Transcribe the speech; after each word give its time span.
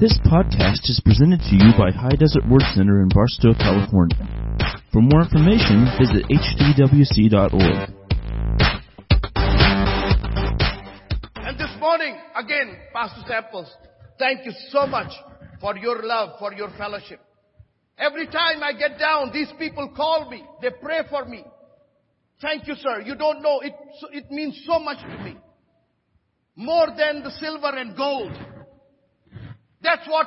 This 0.00 0.16
podcast 0.30 0.86
is 0.86 1.02
presented 1.04 1.40
to 1.40 1.56
you 1.56 1.72
by 1.76 1.90
High 1.90 2.14
Desert 2.14 2.48
Word 2.48 2.62
Center 2.72 3.02
in 3.02 3.08
Barstow, 3.08 3.52
California. 3.52 4.14
For 4.92 5.02
more 5.02 5.22
information, 5.22 5.90
visit 5.98 6.22
hdwc.org. 6.30 7.90
And 11.34 11.58
this 11.58 11.74
morning, 11.80 12.16
again, 12.36 12.76
Pastor 12.92 13.22
Samples, 13.26 13.66
thank 14.20 14.46
you 14.46 14.52
so 14.68 14.86
much 14.86 15.10
for 15.60 15.76
your 15.76 16.04
love, 16.04 16.38
for 16.38 16.54
your 16.54 16.70
fellowship. 16.78 17.18
Every 17.98 18.28
time 18.28 18.62
I 18.62 18.74
get 18.74 19.00
down, 19.00 19.32
these 19.32 19.50
people 19.58 19.92
call 19.96 20.30
me. 20.30 20.44
They 20.62 20.70
pray 20.80 21.00
for 21.10 21.24
me. 21.24 21.42
Thank 22.40 22.68
you, 22.68 22.76
sir. 22.76 23.00
You 23.04 23.16
don't 23.16 23.42
know. 23.42 23.58
It, 23.62 23.72
it 24.12 24.30
means 24.30 24.62
so 24.64 24.78
much 24.78 24.98
to 25.00 25.24
me. 25.24 25.34
More 26.54 26.86
than 26.96 27.24
the 27.24 27.32
silver 27.32 27.76
and 27.76 27.96
gold. 27.96 28.30
That's 29.82 30.06
what 30.08 30.26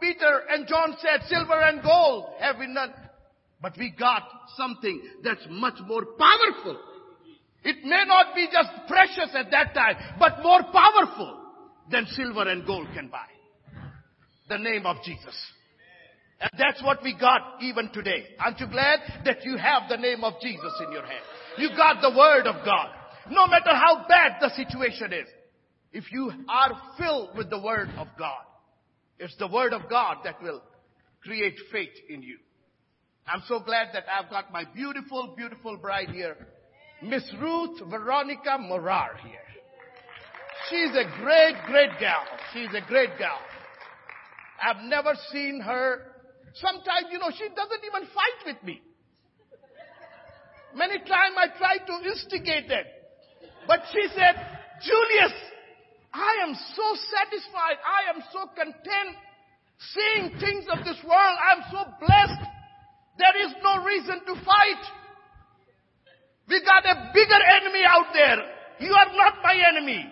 Peter 0.00 0.42
and 0.50 0.66
John 0.66 0.96
said. 1.00 1.26
Silver 1.28 1.60
and 1.60 1.82
gold 1.82 2.26
have 2.40 2.58
we 2.58 2.66
none. 2.66 2.92
But 3.60 3.74
we 3.78 3.94
got 3.96 4.22
something 4.56 5.00
that's 5.22 5.46
much 5.48 5.78
more 5.86 6.04
powerful. 6.04 6.78
It 7.64 7.84
may 7.84 8.02
not 8.06 8.34
be 8.34 8.48
just 8.52 8.70
precious 8.88 9.30
at 9.34 9.52
that 9.52 9.72
time, 9.72 9.96
but 10.18 10.42
more 10.42 10.62
powerful 10.72 11.38
than 11.90 12.06
silver 12.06 12.48
and 12.48 12.66
gold 12.66 12.88
can 12.94 13.08
buy. 13.08 13.26
The 14.48 14.58
name 14.58 14.84
of 14.84 14.96
Jesus. 15.04 15.36
And 16.40 16.50
that's 16.58 16.82
what 16.82 17.04
we 17.04 17.16
got 17.16 17.62
even 17.62 17.90
today. 17.92 18.24
Aren't 18.40 18.58
you 18.58 18.66
glad 18.66 18.98
that 19.24 19.44
you 19.44 19.56
have 19.56 19.84
the 19.88 19.96
name 19.96 20.24
of 20.24 20.34
Jesus 20.42 20.72
in 20.84 20.92
your 20.92 21.06
hand? 21.06 21.24
You 21.58 21.68
got 21.76 22.02
the 22.02 22.16
word 22.16 22.48
of 22.48 22.64
God. 22.64 22.88
No 23.30 23.46
matter 23.46 23.70
how 23.70 24.04
bad 24.08 24.38
the 24.40 24.50
situation 24.50 25.12
is, 25.12 25.28
if 25.92 26.10
you 26.10 26.32
are 26.48 26.80
filled 26.98 27.36
with 27.36 27.48
the 27.48 27.60
word 27.60 27.90
of 27.96 28.08
God, 28.18 28.42
it's 29.22 29.36
the 29.36 29.46
word 29.46 29.72
of 29.72 29.88
God 29.88 30.18
that 30.24 30.42
will 30.42 30.60
create 31.22 31.54
faith 31.70 31.94
in 32.08 32.22
you. 32.22 32.38
I'm 33.24 33.42
so 33.46 33.60
glad 33.60 33.88
that 33.92 34.02
I've 34.12 34.28
got 34.28 34.52
my 34.52 34.64
beautiful, 34.74 35.34
beautiful 35.36 35.76
bride 35.76 36.08
here, 36.10 36.36
Miss 37.00 37.22
Ruth 37.40 37.80
Veronica 37.88 38.58
Morar 38.58 39.12
here. 39.24 39.38
She's 40.68 40.90
a 40.90 41.04
great, 41.22 41.54
great 41.66 41.90
gal. 42.00 42.24
She's 42.52 42.70
a 42.74 42.84
great 42.88 43.10
gal. 43.16 43.38
I've 44.60 44.82
never 44.84 45.12
seen 45.30 45.60
her. 45.60 46.02
Sometimes, 46.54 47.06
you 47.12 47.20
know, 47.20 47.30
she 47.30 47.48
doesn't 47.54 47.82
even 47.86 48.08
fight 48.08 48.54
with 48.54 48.64
me. 48.64 48.82
Many 50.74 50.98
times 50.98 51.36
I 51.36 51.46
try 51.58 51.78
to 51.78 52.08
instigate 52.08 52.70
it. 52.72 52.86
But 53.68 53.82
she 53.92 54.02
said, 54.16 54.34
Julius, 54.82 55.32
I 56.14 56.44
am 56.46 56.54
so 56.54 56.86
satisfied. 57.10 57.78
I 57.80 58.14
am 58.14 58.22
so 58.32 58.46
content 58.54 59.16
seeing 59.94 60.30
things 60.38 60.66
of 60.70 60.84
this 60.84 60.98
world. 61.04 61.36
I'm 61.50 61.62
so 61.70 61.84
blessed. 62.00 62.42
There 63.18 63.46
is 63.46 63.54
no 63.62 63.84
reason 63.84 64.20
to 64.26 64.34
fight. 64.44 64.84
We 66.48 66.62
got 66.64 66.84
a 66.84 67.10
bigger 67.14 67.40
enemy 67.60 67.82
out 67.86 68.12
there. 68.12 68.36
You 68.80 68.92
are 68.92 69.16
not 69.16 69.34
my 69.42 69.54
enemy. 69.70 70.06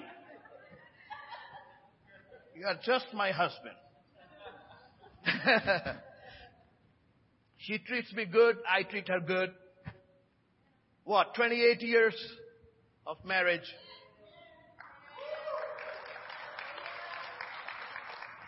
You 2.56 2.67
are 2.67 2.78
just 2.84 3.06
my 3.15 3.31
husband. 3.31 3.75
she 7.59 7.78
treats 7.78 8.12
me 8.12 8.27
good. 8.27 8.56
I 8.69 8.84
treat 8.84 9.09
her 9.09 9.21
good. 9.21 9.53
What, 11.05 11.34
28 11.34 11.81
years 11.83 12.15
of 13.06 13.17
marriage? 13.25 13.67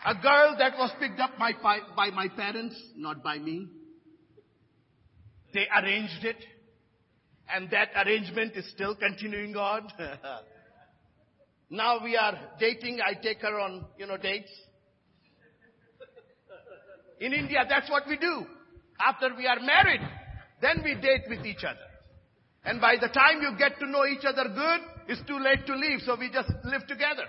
A 0.05 0.15
girl 0.15 0.55
that 0.59 0.73
was 0.77 0.91
picked 0.99 1.19
up 1.19 1.31
by, 1.39 1.53
by, 1.95 2.09
my 2.09 2.27
parents, 2.27 2.75
not 2.95 3.23
by 3.23 3.37
me. 3.37 3.67
They 5.53 5.65
arranged 5.81 6.25
it. 6.25 6.37
And 7.53 7.69
that 7.71 7.89
arrangement 7.95 8.53
is 8.55 8.69
still 8.71 8.95
continuing 8.95 9.55
on. 9.55 9.87
now 11.69 12.03
we 12.03 12.17
are 12.17 12.37
dating. 12.59 12.99
I 13.01 13.13
take 13.21 13.39
her 13.41 13.59
on, 13.59 13.85
you 13.97 14.07
know, 14.07 14.17
dates. 14.17 14.51
In 17.19 17.31
India, 17.31 17.63
that's 17.69 17.89
what 17.89 18.03
we 18.07 18.17
do. 18.17 18.45
After 18.99 19.29
we 19.37 19.47
are 19.47 19.59
married, 19.59 20.01
then 20.61 20.81
we 20.83 20.95
date 20.95 21.23
with 21.29 21.45
each 21.45 21.63
other. 21.63 21.87
And 22.65 22.81
by 22.81 22.95
the 22.99 23.07
time 23.07 23.41
you 23.41 23.57
get 23.57 23.79
to 23.79 23.87
know 23.87 24.05
each 24.05 24.25
other 24.25 24.43
good, 24.49 24.81
it's 25.07 25.25
too 25.27 25.39
late 25.39 25.65
to 25.67 25.75
leave, 25.75 25.99
so 26.05 26.17
we 26.17 26.29
just 26.29 26.49
live 26.65 26.87
together. 26.87 27.23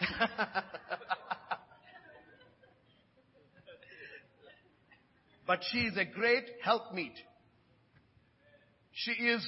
but 5.46 5.60
she 5.70 5.78
is 5.78 5.96
a 5.96 6.04
great 6.04 6.44
helpmeet. 6.64 7.14
She 8.92 9.12
is 9.12 9.46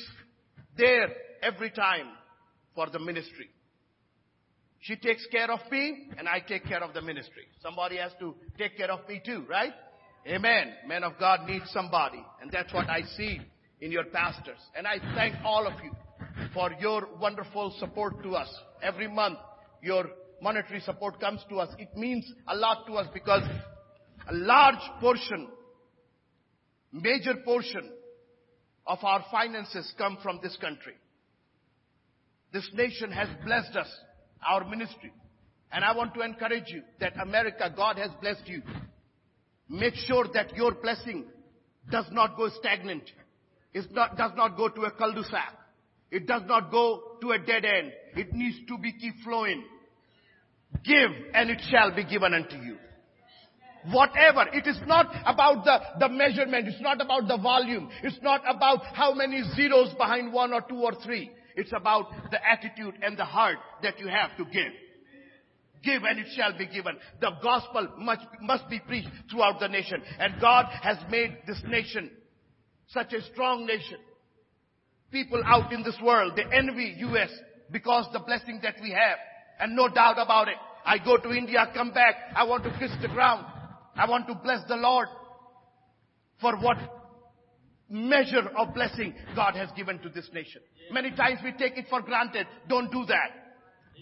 there 0.77 1.09
every 1.43 1.71
time 1.71 2.07
for 2.75 2.89
the 2.91 2.99
ministry. 2.99 3.51
She 4.81 4.97
takes 4.97 5.27
care 5.27 5.51
of 5.51 5.61
me 5.71 6.09
and 6.17 6.29
I 6.29 6.41
take 6.41 6.65
care 6.65 6.83
of 6.83 6.95
the 6.95 7.03
ministry. 7.03 7.45
Somebody 7.63 7.99
has 7.99 8.13
to 8.21 8.35
take 8.57 8.77
care 8.77 8.91
of 8.91 9.07
me 9.09 9.21
too, 9.25 9.45
right? 9.49 9.73
Amen. 10.27 10.73
Man 10.87 11.05
of 11.05 11.13
God 11.19 11.47
needs 11.47 11.71
somebody. 11.73 12.25
And 12.41 12.51
that's 12.51 12.73
what 12.73 12.89
I 12.89 13.03
see 13.17 13.41
in 13.81 13.93
your 13.93 14.05
pastors. 14.05 14.59
And 14.77 14.87
I 14.87 14.99
thank 15.15 15.35
all 15.45 15.67
of 15.67 15.75
you 15.83 15.91
for 16.55 16.71
your 16.81 17.09
wonderful 17.21 17.75
support 17.79 18.23
to 18.23 18.37
us. 18.37 18.49
Every 18.83 19.09
month, 19.09 19.39
your 19.83 20.07
monetary 20.43 20.81
support 20.81 21.21
comes 21.21 21.45
to 21.49 21.57
us, 21.57 21.75
it 21.79 21.89
means 21.97 22.25
a 22.49 22.57
lot 22.57 22.87
to 22.87 22.95
us 22.95 23.07
because 23.13 23.43
a 24.29 24.35
large 24.35 24.81
portion, 25.01 25.49
major 26.93 27.35
portion 27.45 27.91
of 28.87 28.99
our 29.03 29.25
finances 29.31 29.93
come 29.99 30.19
from 30.23 30.41
this 30.43 30.57
country. 30.61 30.95
This 32.53 32.69
nation 32.75 33.13
has 33.13 33.29
blessed 33.45 33.77
us, 33.77 33.89
our 34.49 34.69
ministry. 34.69 35.13
And 35.73 35.85
I 35.85 35.97
want 35.97 36.15
to 36.15 36.23
encourage 36.23 36.65
you 36.69 36.83
that 36.99 37.13
America, 37.21 37.73
God 37.75 37.97
has 37.99 38.11
blessed 38.21 38.47
you. 38.47 38.63
Make 39.69 39.95
sure 39.95 40.27
that 40.35 40.57
your 40.57 40.75
blessing 40.75 41.27
does 41.91 42.07
not 42.11 42.37
go 42.37 42.49
stagnant. 42.59 43.05
It 43.73 43.93
not, 43.93 44.17
does 44.17 44.33
not 44.37 44.57
go 44.57 44.69
to 44.69 44.83
a 44.83 44.91
cul-de-sac. 44.91 45.55
It 46.11 46.27
does 46.27 46.43
not 46.47 46.73
go 46.73 47.19
to 47.21 47.31
a 47.31 47.39
dead 47.39 47.65
end. 47.65 47.93
It 48.17 48.33
needs 48.33 48.57
to 48.67 48.79
be 48.79 48.93
keep 48.93 49.15
flowing. 49.23 49.63
Give 50.85 51.11
and 51.35 51.51
it 51.51 51.61
shall 51.71 51.95
be 51.95 52.05
given 52.05 52.35
unto 52.35 52.57
you. 52.57 52.77
Whatever. 53.91 54.47
It 54.53 54.67
is 54.67 54.79
not 54.87 55.07
about 55.25 55.65
the, 55.65 55.79
the 56.01 56.09
measurement. 56.09 56.69
It's 56.69 56.81
not 56.81 57.01
about 57.01 57.29
the 57.29 57.39
volume. 57.39 57.89
It's 58.03 58.19
not 58.23 58.43
about 58.47 58.85
how 58.95 59.15
many 59.15 59.43
zeros 59.57 59.93
behind 59.95 60.33
one 60.33 60.53
or 60.53 60.61
two 60.61 60.77
or 60.77 60.93
three. 61.03 61.31
It's 61.57 61.73
about 61.75 62.07
the 62.31 62.39
attitude 62.47 62.95
and 63.03 63.19
the 63.19 63.25
heart 63.25 63.59
that 63.83 63.99
you 63.99 64.09
have 64.09 64.37
to 64.37 64.45
give. 64.45 64.73
Give 65.83 66.03
and 66.05 66.19
it 66.19 66.27
shall 66.37 66.57
be 66.57 66.67
given. 66.67 66.97
The 67.21 67.31
gospel 67.43 67.89
must, 67.99 68.27
must 68.43 68.69
be 68.69 68.81
preached 68.81 69.09
throughout 69.31 69.61
the 69.61 69.69
nation. 69.69 70.03
And 70.19 70.41
God 70.41 70.67
has 70.83 70.99
made 71.11 71.39
this 71.47 71.61
nation 71.67 72.11
such 72.89 73.13
a 73.15 73.23
strong 73.33 73.67
nation. 73.67 73.99
People 75.11 75.43
out 75.45 75.73
in 75.73 75.83
this 75.83 75.97
world, 76.03 76.35
they 76.37 76.45
envy 76.55 76.97
US 76.99 77.31
because 77.71 78.07
the 78.13 78.21
blessing 78.21 78.61
that 78.63 78.75
we 78.83 78.91
have. 78.91 79.19
And 79.61 79.77
no 79.77 79.89
doubt 79.89 80.19
about 80.19 80.49
it. 80.49 80.57
I 80.85 80.99
go 80.99 81.17
to 81.17 81.31
India, 81.31 81.71
come 81.75 81.93
back. 81.93 82.15
I 82.35 82.45
want 82.45 82.65
to 82.65 82.71
kiss 82.79 82.91
the 83.03 83.09
ground. 83.09 83.45
I 83.97 84.09
want 84.09 84.27
to 84.29 84.35
bless 84.35 84.61
the 84.69 84.77
Lord 84.77 85.09
for 86.41 86.57
what 86.57 86.79
measure 87.91 88.49
of 88.57 88.73
blessing 88.73 89.15
God 89.35 89.55
has 89.57 89.69
given 89.77 89.99
to 89.99 90.09
this 90.09 90.29
nation. 90.33 90.63
Many 90.93 91.11
times 91.11 91.41
we 91.45 91.53
take 91.53 91.77
it 91.77 91.87
for 91.91 92.01
granted. 92.01 92.47
Don't 92.69 92.91
do 92.91 93.05
that. 93.07 93.41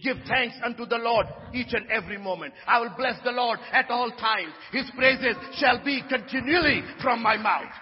Give 0.02 0.16
thanks 0.28 0.54
unto 0.64 0.86
the 0.86 0.98
Lord 0.98 1.26
each 1.52 1.72
and 1.72 1.90
every 1.90 2.18
moment. 2.18 2.54
I 2.66 2.80
will 2.80 2.92
bless 2.96 3.14
the 3.24 3.32
Lord 3.32 3.58
at 3.72 3.90
all 3.90 4.10
times. 4.10 4.52
His 4.70 4.88
praises 4.96 5.34
shall 5.54 5.82
be 5.84 6.02
continually 6.08 6.82
from 7.02 7.22
my 7.22 7.36
mouth. 7.36 7.72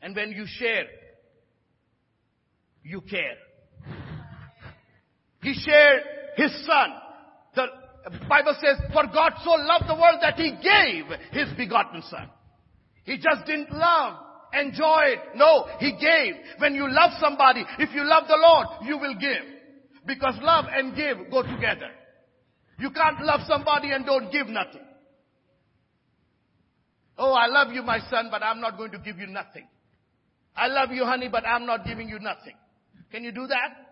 And 0.00 0.16
when 0.16 0.30
you 0.30 0.44
share, 0.46 0.84
you 2.82 3.00
care. 3.02 3.36
He 5.44 5.52
shared 5.52 6.02
his 6.36 6.50
son. 6.66 6.88
The 7.54 7.66
Bible 8.28 8.56
says, 8.60 8.80
for 8.92 9.04
God 9.12 9.32
so 9.44 9.50
loved 9.50 9.84
the 9.88 9.94
world 9.94 10.18
that 10.22 10.36
he 10.36 10.52
gave 10.52 11.04
his 11.32 11.54
begotten 11.56 12.02
son. 12.10 12.30
He 13.04 13.16
just 13.16 13.44
didn't 13.44 13.70
love, 13.70 14.16
enjoy 14.54 15.02
it. 15.04 15.20
No, 15.36 15.66
he 15.78 15.92
gave. 15.92 16.34
When 16.58 16.74
you 16.74 16.90
love 16.90 17.12
somebody, 17.20 17.62
if 17.78 17.94
you 17.94 18.04
love 18.04 18.24
the 18.26 18.36
Lord, 18.36 18.66
you 18.84 18.96
will 18.96 19.14
give. 19.14 19.44
Because 20.06 20.34
love 20.40 20.64
and 20.70 20.96
give 20.96 21.30
go 21.30 21.42
together. 21.42 21.90
You 22.78 22.90
can't 22.90 23.22
love 23.22 23.40
somebody 23.46 23.90
and 23.90 24.06
don't 24.06 24.32
give 24.32 24.46
nothing. 24.48 24.84
Oh, 27.18 27.32
I 27.32 27.46
love 27.48 27.72
you, 27.72 27.82
my 27.82 27.98
son, 28.10 28.28
but 28.30 28.42
I'm 28.42 28.60
not 28.60 28.78
going 28.78 28.92
to 28.92 28.98
give 28.98 29.18
you 29.18 29.26
nothing. 29.26 29.68
I 30.56 30.68
love 30.68 30.90
you, 30.90 31.04
honey, 31.04 31.28
but 31.30 31.46
I'm 31.46 31.66
not 31.66 31.84
giving 31.84 32.08
you 32.08 32.18
nothing. 32.18 32.54
Can 33.12 33.24
you 33.24 33.30
do 33.30 33.46
that? 33.46 33.83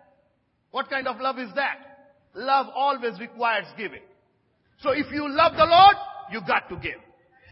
What 0.72 0.90
kind 0.90 1.06
of 1.06 1.20
love 1.20 1.38
is 1.38 1.50
that? 1.54 1.92
love 2.34 2.66
always 2.74 3.18
requires 3.20 3.66
giving. 3.76 4.02
So 4.80 4.90
if 4.90 5.06
you 5.12 5.28
love 5.28 5.52
the 5.56 5.64
Lord, 5.64 5.96
you 6.30 6.40
got 6.46 6.68
to 6.68 6.76
give. 6.76 7.00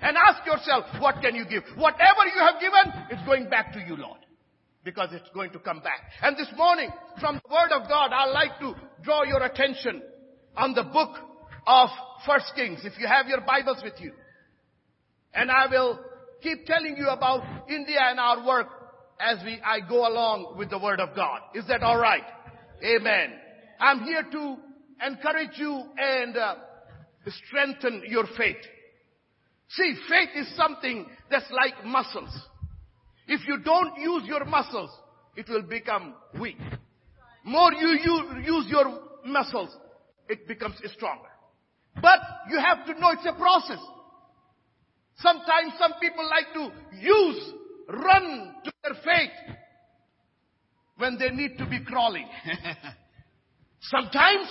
And 0.01 0.17
ask 0.17 0.45
yourself, 0.47 0.87
what 0.99 1.21
can 1.21 1.35
you 1.35 1.45
give? 1.45 1.63
Whatever 1.77 2.25
you 2.35 2.41
have 2.41 2.61
given, 2.61 3.03
it's 3.11 3.27
going 3.27 3.51
back 3.51 3.73
to 3.75 3.81
you, 3.81 3.97
Lord. 3.97 4.19
Because 4.83 5.11
it's 5.13 5.29
going 5.35 5.51
to 5.53 5.59
come 5.59 5.81
back. 5.81 6.01
And 6.23 6.37
this 6.37 6.49
morning, 6.57 6.89
from 7.21 7.41
the 7.45 7.53
Word 7.53 7.71
of 7.73 7.87
God, 7.87 8.13
I'd 8.13 8.33
like 8.33 8.59
to 8.61 8.75
draw 9.03 9.25
your 9.25 9.43
attention 9.43 10.03
on 10.57 10.73
the 10.75 10.85
book 10.85 11.19
of 11.67 11.91
First 12.27 12.47
Kings, 12.57 12.81
if 12.85 12.99
you 12.99 13.07
have 13.07 13.27
your 13.27 13.43
Bibles 13.43 13.83
with 13.85 14.01
you. 14.01 14.13
And 15.35 15.51
I 15.51 15.67
will 15.67 16.01
keep 16.43 16.65
telling 16.65 16.97
you 16.97 17.09
about 17.09 17.45
India 17.69 17.99
and 18.01 18.19
our 18.19 18.45
work 18.47 18.69
as 19.21 19.39
we, 19.45 19.61
I 19.63 19.81
go 19.87 20.09
along 20.09 20.55
with 20.57 20.71
the 20.71 20.79
Word 20.79 20.99
of 20.99 21.15
God. 21.15 21.41
Is 21.55 21.67
that 21.69 21.83
alright? 21.83 22.23
Amen. 22.83 23.33
I'm 23.79 24.01
here 24.05 24.25
to 24.31 24.57
encourage 25.07 25.57
you 25.57 25.83
and 25.99 26.37
uh, 26.37 26.55
strengthen 27.47 28.03
your 28.09 28.25
faith. 28.37 28.57
See, 29.69 29.95
faith 30.09 30.31
is 30.35 30.57
something 30.57 31.07
that's 31.31 31.51
like 31.51 31.85
muscles. 31.85 32.31
If 33.27 33.47
you 33.47 33.59
don't 33.63 33.99
use 34.01 34.25
your 34.27 34.45
muscles, 34.45 34.91
it 35.37 35.49
will 35.49 35.63
become 35.63 36.15
weak. 36.41 36.59
More 37.45 37.73
you 37.73 37.99
use 38.45 38.67
your 38.69 38.99
muscles, 39.25 39.71
it 40.29 40.49
becomes 40.49 40.75
stronger. 40.97 41.29
But 42.01 42.19
you 42.51 42.59
have 42.59 42.87
to 42.87 43.01
know 43.01 43.11
it's 43.11 43.27
a 43.27 43.39
process. 43.39 43.79
Sometimes 45.19 45.75
some 45.79 45.93
people 46.01 46.29
like 46.29 46.53
to 46.55 46.97
use, 46.99 47.53
run 47.89 48.55
to 48.65 48.73
their 48.83 48.95
faith 48.95 49.57
when 51.01 51.19
they 51.19 51.31
need 51.31 51.59
to 51.59 51.67
be 51.67 51.83
crawling. 51.85 52.29
Sometimes 53.81 54.47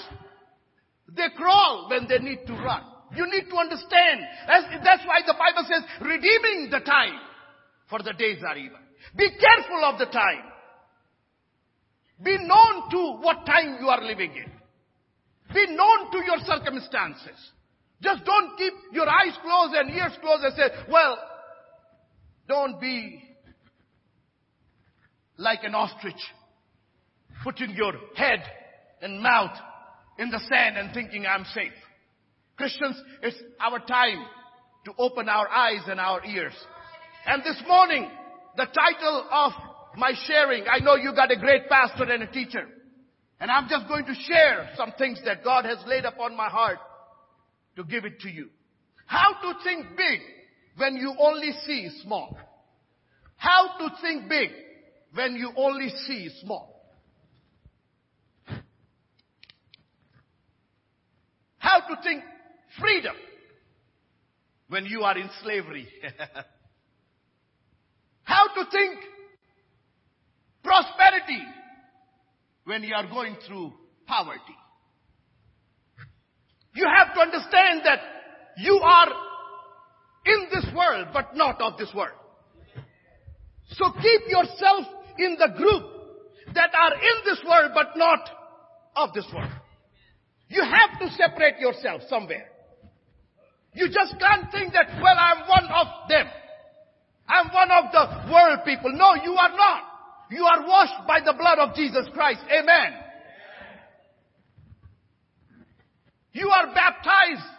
they 1.07 1.27
crawl 1.37 1.87
when 1.89 2.07
they 2.07 2.19
need 2.19 2.39
to 2.47 2.53
run. 2.53 2.81
You 3.15 3.25
need 3.25 3.49
to 3.49 3.55
understand. 3.57 4.21
That's, 4.47 4.65
that's 4.83 5.03
why 5.05 5.21
the 5.25 5.33
Bible 5.33 5.67
says, 5.69 5.83
redeeming 6.01 6.69
the 6.71 6.79
time, 6.79 7.19
for 7.89 7.99
the 7.99 8.13
days 8.13 8.39
are 8.47 8.57
evil. 8.57 8.77
Be 9.15 9.29
careful 9.29 9.83
of 9.85 9.97
the 9.97 10.05
time. 10.05 10.43
Be 12.23 12.37
known 12.37 12.89
to 12.91 13.21
what 13.23 13.45
time 13.45 13.77
you 13.79 13.87
are 13.87 14.03
living 14.03 14.31
in. 14.31 14.51
Be 15.53 15.65
known 15.73 16.11
to 16.11 16.17
your 16.25 16.37
circumstances. 16.45 17.39
Just 18.01 18.23
don't 18.25 18.57
keep 18.57 18.73
your 18.93 19.09
eyes 19.09 19.35
closed 19.41 19.73
and 19.73 19.89
ears 19.89 20.13
closed 20.21 20.43
and 20.43 20.53
say, 20.55 20.69
well, 20.91 21.17
don't 22.47 22.79
be 22.79 23.23
like 25.37 25.63
an 25.63 25.73
ostrich, 25.73 26.21
putting 27.43 27.71
your 27.71 27.93
head 28.15 28.43
and 29.01 29.21
mouth 29.21 29.55
in 30.17 30.29
the 30.29 30.39
sand 30.49 30.77
and 30.77 30.93
thinking 30.93 31.25
I'm 31.25 31.45
safe. 31.53 31.71
Christians, 32.57 33.01
it's 33.21 33.41
our 33.59 33.79
time 33.79 34.25
to 34.85 34.93
open 34.97 35.29
our 35.29 35.47
eyes 35.47 35.81
and 35.87 35.99
our 35.99 36.23
ears. 36.25 36.53
And 37.25 37.41
this 37.43 37.61
morning, 37.67 38.09
the 38.57 38.65
title 38.65 39.25
of 39.31 39.51
my 39.95 40.11
sharing, 40.25 40.65
I 40.69 40.79
know 40.79 40.95
you 40.95 41.13
got 41.15 41.31
a 41.31 41.37
great 41.37 41.69
pastor 41.69 42.03
and 42.03 42.23
a 42.23 42.27
teacher. 42.27 42.65
And 43.39 43.49
I'm 43.49 43.69
just 43.69 43.87
going 43.87 44.05
to 44.05 44.13
share 44.13 44.69
some 44.75 44.91
things 44.97 45.21
that 45.25 45.43
God 45.43 45.65
has 45.65 45.77
laid 45.87 46.03
upon 46.03 46.35
my 46.35 46.49
heart 46.49 46.79
to 47.77 47.83
give 47.85 48.03
it 48.03 48.19
to 48.21 48.29
you. 48.29 48.49
How 49.05 49.33
to 49.41 49.53
think 49.63 49.85
big 49.95 50.19
when 50.77 50.95
you 50.95 51.13
only 51.17 51.51
see 51.65 51.89
small. 52.03 52.37
How 53.37 53.77
to 53.79 53.89
think 54.01 54.27
big 54.27 54.49
when 55.13 55.35
you 55.35 55.51
only 55.55 55.89
see 56.05 56.29
small. 56.41 56.78
How 61.69 61.81
to 61.81 62.01
think 62.01 62.23
freedom 62.79 63.13
when 64.69 64.85
you 64.85 65.03
are 65.03 65.15
in 65.15 65.29
slavery. 65.43 65.87
How 68.23 68.47
to 68.55 68.65
think 68.71 68.97
prosperity 70.63 71.43
when 72.63 72.81
you 72.81 72.95
are 72.95 73.07
going 73.07 73.35
through 73.45 73.71
poverty. 74.07 74.57
You 76.73 76.87
have 76.97 77.13
to 77.13 77.21
understand 77.21 77.81
that 77.85 77.99
you 78.57 78.81
are 78.83 79.09
in 80.25 80.47
this 80.51 80.65
world, 80.75 81.09
but 81.13 81.35
not 81.35 81.61
of 81.61 81.77
this 81.77 81.93
world. 81.93 82.17
So 83.73 83.91
keep 83.91 84.21
yourself 84.27 84.87
in 85.19 85.37
the 85.37 85.49
group 85.55 85.83
that 86.55 86.71
are 86.73 86.95
in 86.95 87.25
this 87.25 87.43
world, 87.47 87.73
but 87.75 87.95
not 87.95 88.27
of 88.95 89.13
this 89.13 89.27
world. 89.31 89.51
You 90.49 90.63
have 90.63 90.99
to 90.99 91.09
separate 91.15 91.59
yourself 91.59 92.01
somewhere. 92.09 92.49
You 93.73 93.87
just 93.87 94.19
can't 94.19 94.51
think 94.51 94.73
that, 94.73 94.89
well, 95.01 95.15
I'm 95.15 95.47
one 95.47 95.65
of 95.69 95.87
them. 96.09 96.25
I'm 97.27 97.53
one 97.53 97.69
of 97.69 97.91
the 97.93 98.33
world 98.33 98.59
people. 98.65 98.91
No, 98.91 99.13
you 99.23 99.33
are 99.33 99.55
not. 99.55 99.83
You 100.31 100.43
are 100.43 100.65
washed 100.65 101.07
by 101.07 101.19
the 101.23 101.33
blood 101.33 101.59
of 101.59 101.75
Jesus 101.75 102.07
Christ. 102.13 102.41
Amen. 102.51 102.93
You 106.33 106.49
are 106.49 106.73
baptized 106.73 107.49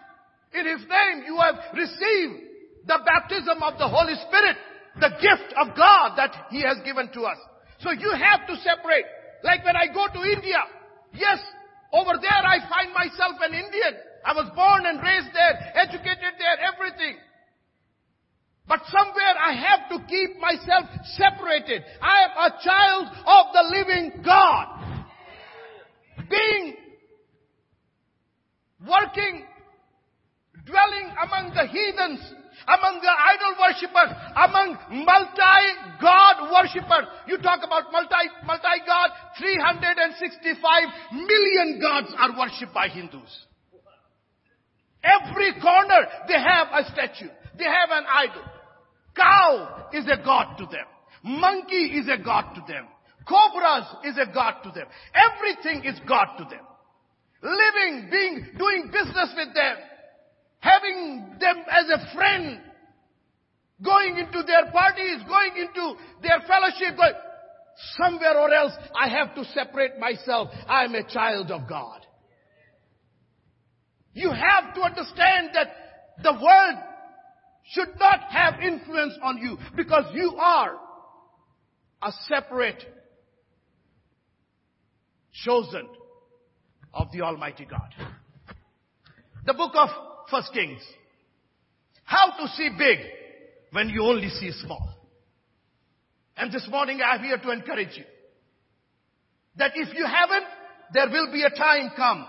in 0.55 0.67
His 0.67 0.81
name. 0.81 1.25
You 1.27 1.37
have 1.39 1.57
received 1.75 2.51
the 2.87 2.99
baptism 3.07 3.63
of 3.63 3.79
the 3.79 3.87
Holy 3.87 4.15
Spirit, 4.27 4.57
the 4.99 5.11
gift 5.23 5.55
of 5.63 5.77
God 5.77 6.17
that 6.17 6.47
He 6.51 6.63
has 6.63 6.79
given 6.85 7.11
to 7.15 7.23
us. 7.23 7.39
So 7.79 7.93
you 7.93 8.13
have 8.13 8.47
to 8.49 8.57
separate. 8.57 9.07
Like 9.45 9.65
when 9.65 9.77
I 9.77 9.87
go 9.87 10.07
to 10.13 10.21
India, 10.29 10.59
yes, 11.13 11.39
over 11.93 12.15
there 12.21 12.43
I 12.47 12.59
find 12.69 12.95
myself 12.95 13.37
an 13.43 13.55
Indian. 13.55 13.95
I 14.25 14.33
was 14.35 14.51
born 14.55 14.87
and 14.87 15.03
raised 15.03 15.35
there, 15.35 15.73
educated 15.75 16.35
there, 16.39 16.57
everything. 16.73 17.17
But 18.69 18.81
somewhere 18.87 19.35
I 19.45 19.53
have 19.53 19.89
to 19.91 20.07
keep 20.07 20.39
myself 20.39 20.87
separated. 21.17 21.83
I 22.01 22.23
am 22.23 22.31
a 22.39 22.63
child 22.63 23.07
of 23.27 23.47
the 23.53 23.77
living 23.77 24.23
God. 24.25 24.67
Being, 26.31 26.77
working, 28.87 29.45
dwelling 30.65 31.13
among 31.25 31.55
the 31.55 31.67
heathens, 31.67 32.21
among 32.69 33.01
the 33.01 33.15
idol 33.15 33.53
worshippers, 33.61 34.11
among 34.37 34.69
multi-God 35.05 36.37
worshippers. 36.53 37.07
You 37.27 37.39
talk 37.39 37.61
about 37.65 37.93
multi, 37.93 38.27
multi-God, 38.45 39.09
365 39.39 41.17
million 41.17 41.81
gods 41.81 42.13
are 42.19 42.37
worshipped 42.37 42.75
by 42.75 42.89
Hindus. 42.89 43.31
Every 45.03 45.53
corner 45.61 46.07
they 46.29 46.39
have 46.39 46.69
a 46.73 46.85
statue. 46.93 47.33
They 47.57 47.65
have 47.65 47.91
an 47.91 48.05
idol. 48.07 48.45
Cow 49.17 49.89
is 49.93 50.05
a 50.07 50.23
god 50.23 50.57
to 50.59 50.67
them. 50.67 50.87
Monkey 51.23 51.99
is 51.99 52.09
a 52.09 52.23
god 52.23 52.55
to 52.55 52.61
them. 52.67 52.87
Cobras 53.27 53.87
is 54.05 54.17
a 54.19 54.33
god 54.33 54.63
to 54.65 54.71
them. 54.71 54.87
Everything 55.15 55.85
is 55.85 55.99
god 56.09 56.37
to 56.39 56.45
them. 56.45 56.65
Living, 57.43 58.09
being, 58.11 58.47
doing 58.59 58.91
business 58.93 59.33
with 59.37 59.55
them 59.55 59.77
having 60.61 61.37
them 61.41 61.57
as 61.71 61.87
a 61.91 62.15
friend, 62.15 62.61
going 63.83 64.19
into 64.19 64.43
their 64.47 64.71
parties, 64.71 65.23
going 65.27 65.57
into 65.57 65.95
their 66.23 66.41
fellowship, 66.47 66.97
going, 66.97 67.15
somewhere 67.97 68.39
or 68.39 68.53
else 68.53 68.73
I 68.95 69.09
have 69.09 69.35
to 69.35 69.45
separate 69.47 69.99
myself. 69.99 70.51
I 70.69 70.85
am 70.85 70.95
a 70.95 71.09
child 71.09 71.51
of 71.51 71.69
God. 71.69 72.01
You 74.13 74.31
have 74.31 74.75
to 74.75 74.83
understand 74.83 75.51
that 75.55 75.69
the 76.23 76.33
world 76.33 76.85
should 77.73 77.99
not 77.99 78.21
have 78.31 78.61
influence 78.61 79.15
on 79.23 79.39
you 79.39 79.57
because 79.77 80.05
you 80.13 80.35
are 80.37 80.77
a 82.03 82.13
separate, 82.29 82.83
chosen 85.45 85.87
of 86.93 87.09
the 87.13 87.23
Almighty 87.23 87.65
God. 87.65 87.95
The 89.47 89.55
book 89.55 89.73
of 89.75 89.89
First 90.31 90.53
Kings. 90.53 90.83
How 92.05 92.33
to 92.39 92.49
see 92.49 92.71
big 92.77 92.99
when 93.73 93.89
you 93.89 94.03
only 94.03 94.29
see 94.29 94.51
small. 94.53 94.95
And 96.37 96.53
this 96.53 96.67
morning 96.71 97.01
I'm 97.05 97.23
here 97.23 97.39
to 97.39 97.51
encourage 97.51 97.97
you. 97.97 98.05
That 99.57 99.73
if 99.75 99.95
you 99.95 100.07
haven't, 100.07 100.47
there 100.93 101.09
will 101.09 101.33
be 101.33 101.43
a 101.43 101.51
time 101.51 101.91
come 101.97 102.27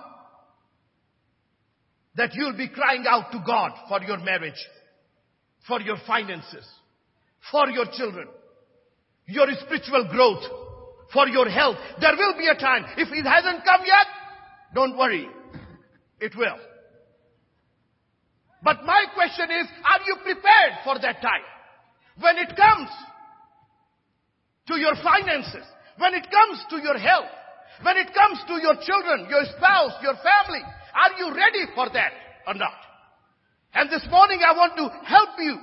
that 2.15 2.31
you'll 2.33 2.57
be 2.57 2.67
crying 2.67 3.05
out 3.07 3.31
to 3.31 3.41
God 3.45 3.71
for 3.87 4.01
your 4.03 4.17
marriage, 4.17 4.67
for 5.67 5.79
your 5.81 5.97
finances, 6.05 6.67
for 7.49 7.69
your 7.69 7.85
children, 7.93 8.27
your 9.25 9.47
spiritual 9.63 10.07
growth, 10.11 10.43
for 11.13 11.27
your 11.27 11.49
health. 11.49 11.77
There 11.99 12.15
will 12.17 12.37
be 12.37 12.47
a 12.47 12.55
time. 12.55 12.85
If 12.97 13.07
it 13.11 13.25
hasn't 13.25 13.63
come 13.63 13.81
yet, 13.85 14.07
don't 14.75 14.97
worry. 14.97 15.27
It 16.19 16.35
will. 16.35 16.57
But 18.63 18.85
my 18.85 19.05
question 19.13 19.49
is, 19.51 19.67
are 19.83 20.01
you 20.05 20.15
prepared 20.23 20.73
for 20.83 20.99
that 20.99 21.21
time? 21.21 21.45
When 22.19 22.37
it 22.37 22.55
comes 22.55 22.89
to 24.67 24.79
your 24.79 24.95
finances, 25.03 25.65
when 25.97 26.13
it 26.13 26.27
comes 26.29 26.65
to 26.69 26.77
your 26.77 26.97
health, 26.97 27.31
When 27.83 27.97
it 27.97 28.13
comes 28.13 28.39
to 28.47 28.53
your 28.61 28.75
children, 28.83 29.27
your 29.29 29.45
spouse, 29.57 29.93
your 30.03 30.13
family, 30.15 30.61
are 30.93 31.17
you 31.17 31.35
ready 31.35 31.65
for 31.73 31.89
that 31.89 32.11
or 32.47 32.53
not? 32.53 32.77
And 33.73 33.89
this 33.89 34.05
morning 34.09 34.39
I 34.45 34.53
want 34.53 34.75
to 34.75 35.07
help 35.07 35.29
you 35.39 35.57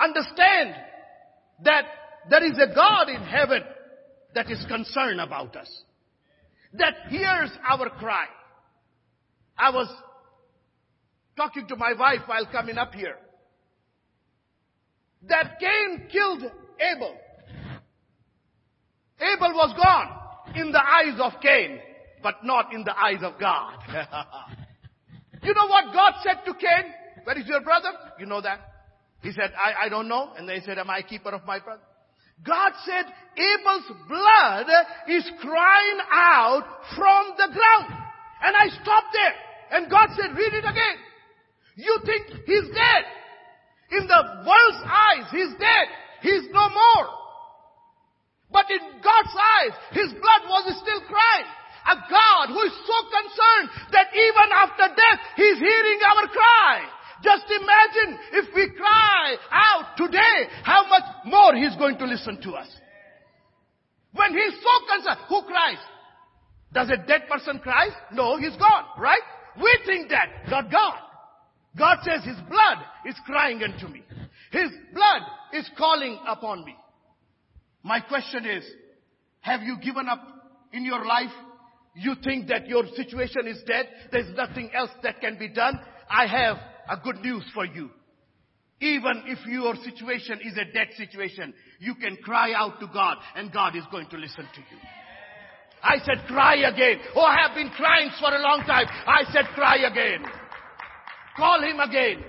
understand 0.00 0.74
that 1.64 1.84
there 2.30 2.44
is 2.44 2.58
a 2.58 2.72
God 2.74 3.08
in 3.08 3.22
heaven 3.22 3.62
that 4.34 4.50
is 4.50 4.64
concerned 4.68 5.20
about 5.20 5.56
us. 5.56 5.68
That 6.74 6.94
hears 7.08 7.50
our 7.68 7.88
cry. 7.90 8.26
I 9.58 9.70
was 9.70 9.88
talking 11.36 11.66
to 11.68 11.76
my 11.76 11.92
wife 11.98 12.20
while 12.26 12.46
coming 12.46 12.78
up 12.78 12.94
here. 12.94 13.16
That 15.28 15.58
Cain 15.60 16.08
killed 16.10 16.42
Abel. 16.80 17.16
Abel 19.20 19.52
was 19.54 19.74
gone 19.76 20.56
in 20.56 20.72
the 20.72 20.80
eyes 20.80 21.18
of 21.20 21.40
Cain, 21.40 21.78
but 22.22 22.44
not 22.44 22.72
in 22.72 22.84
the 22.84 22.96
eyes 22.96 23.22
of 23.22 23.38
God. 23.40 23.78
you 25.42 25.54
know 25.54 25.66
what 25.66 25.92
God 25.92 26.14
said 26.22 26.44
to 26.44 26.54
Cain? 26.54 26.92
Where 27.24 27.38
is 27.38 27.46
your 27.46 27.60
brother? 27.62 27.90
You 28.18 28.26
know 28.26 28.40
that? 28.40 28.60
He 29.22 29.32
said, 29.32 29.52
I, 29.56 29.86
I 29.86 29.88
don't 29.88 30.08
know. 30.08 30.32
And 30.36 30.48
they 30.48 30.60
said, 30.60 30.78
am 30.78 30.90
I 30.90 31.02
keeper 31.02 31.30
of 31.30 31.44
my 31.44 31.58
brother? 31.58 31.82
God 32.44 32.72
said, 32.84 33.06
Abel's 33.36 33.90
blood 34.06 34.66
is 35.08 35.24
crying 35.40 35.98
out 36.12 36.64
from 36.94 37.34
the 37.36 37.48
ground. 37.52 38.02
And 38.42 38.54
I 38.54 38.68
stopped 38.68 39.12
there. 39.12 39.34
And 39.72 39.90
God 39.90 40.08
said, 40.14 40.36
read 40.36 40.52
it 40.52 40.64
again. 40.64 40.96
You 41.76 42.00
think 42.04 42.26
he's 42.44 42.68
dead. 42.72 43.04
In 43.92 44.08
the 44.08 44.20
world's 44.42 44.82
eyes, 44.82 45.28
he's 45.30 45.52
dead. 45.60 45.86
He's 46.22 46.48
no 46.50 46.68
more. 46.72 47.06
But 48.50 48.66
in 48.70 48.80
God's 49.04 49.36
eyes, 49.36 49.74
his 49.92 50.10
blood 50.16 50.42
was 50.48 50.72
still 50.80 51.02
crying. 51.04 51.48
A 51.86 51.96
God 52.10 52.48
who 52.48 52.60
is 52.66 52.74
so 52.82 52.98
concerned 53.12 53.68
that 53.92 54.08
even 54.10 54.48
after 54.56 54.88
death, 54.90 55.20
he's 55.36 55.58
hearing 55.58 56.00
our 56.02 56.26
cry. 56.28 56.82
Just 57.22 57.44
imagine 57.46 58.18
if 58.32 58.54
we 58.54 58.70
cry 58.74 59.36
out 59.52 59.96
today, 59.96 60.48
how 60.62 60.88
much 60.88 61.04
more 61.24 61.54
he's 61.54 61.76
going 61.76 61.98
to 61.98 62.06
listen 62.06 62.40
to 62.42 62.52
us. 62.52 62.68
When 64.12 64.32
he's 64.32 64.54
so 64.54 64.74
concerned, 64.96 65.20
who 65.28 65.42
cries? 65.42 65.78
Does 66.72 66.90
a 66.90 67.06
dead 67.06 67.28
person 67.30 67.58
cry? 67.58 67.88
No, 68.12 68.36
he's 68.36 68.56
gone, 68.56 68.84
right? 68.98 69.22
We 69.62 69.78
think 69.86 70.10
that, 70.10 70.50
not 70.50 70.70
God. 70.70 70.98
God 71.78 71.98
says 72.04 72.24
his 72.24 72.36
blood 72.48 72.78
is 73.04 73.14
crying 73.26 73.62
unto 73.62 73.88
me. 73.88 74.02
His 74.50 74.70
blood 74.94 75.22
is 75.52 75.68
calling 75.76 76.18
upon 76.26 76.64
me. 76.64 76.74
My 77.82 78.00
question 78.00 78.46
is, 78.46 78.64
have 79.40 79.62
you 79.62 79.78
given 79.80 80.08
up 80.08 80.20
in 80.72 80.84
your 80.84 81.04
life? 81.04 81.32
You 81.94 82.14
think 82.22 82.48
that 82.48 82.66
your 82.66 82.84
situation 82.94 83.46
is 83.46 83.62
dead? 83.66 83.86
There's 84.10 84.34
nothing 84.36 84.70
else 84.74 84.90
that 85.02 85.20
can 85.20 85.38
be 85.38 85.48
done? 85.48 85.78
I 86.10 86.26
have 86.26 86.56
a 86.88 87.02
good 87.02 87.16
news 87.22 87.44
for 87.54 87.64
you. 87.64 87.90
Even 88.80 89.22
if 89.26 89.38
your 89.46 89.74
situation 89.76 90.40
is 90.44 90.54
a 90.54 90.70
dead 90.72 90.88
situation, 90.96 91.54
you 91.78 91.94
can 91.94 92.16
cry 92.16 92.52
out 92.54 92.78
to 92.80 92.86
God 92.92 93.16
and 93.34 93.52
God 93.52 93.74
is 93.74 93.84
going 93.90 94.08
to 94.10 94.16
listen 94.16 94.44
to 94.54 94.60
you. 94.60 94.78
I 95.82 95.98
said 96.04 96.26
cry 96.26 96.56
again. 96.56 97.00
Oh, 97.14 97.22
I 97.22 97.46
have 97.46 97.54
been 97.54 97.70
crying 97.70 98.10
for 98.20 98.34
a 98.34 98.40
long 98.40 98.64
time. 98.66 98.86
I 99.06 99.22
said 99.32 99.46
cry 99.54 99.76
again. 99.76 100.24
Call 101.36 101.62
him 101.62 101.80
again 101.80 102.24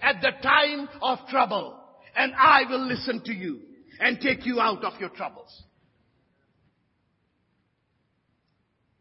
at 0.00 0.20
the 0.20 0.30
time 0.42 0.88
of 1.00 1.18
trouble 1.28 1.78
and 2.16 2.32
I 2.34 2.62
will 2.68 2.86
listen 2.86 3.22
to 3.24 3.32
you 3.32 3.60
and 4.00 4.20
take 4.20 4.46
you 4.46 4.60
out 4.60 4.84
of 4.84 5.00
your 5.00 5.10
troubles. 5.10 5.62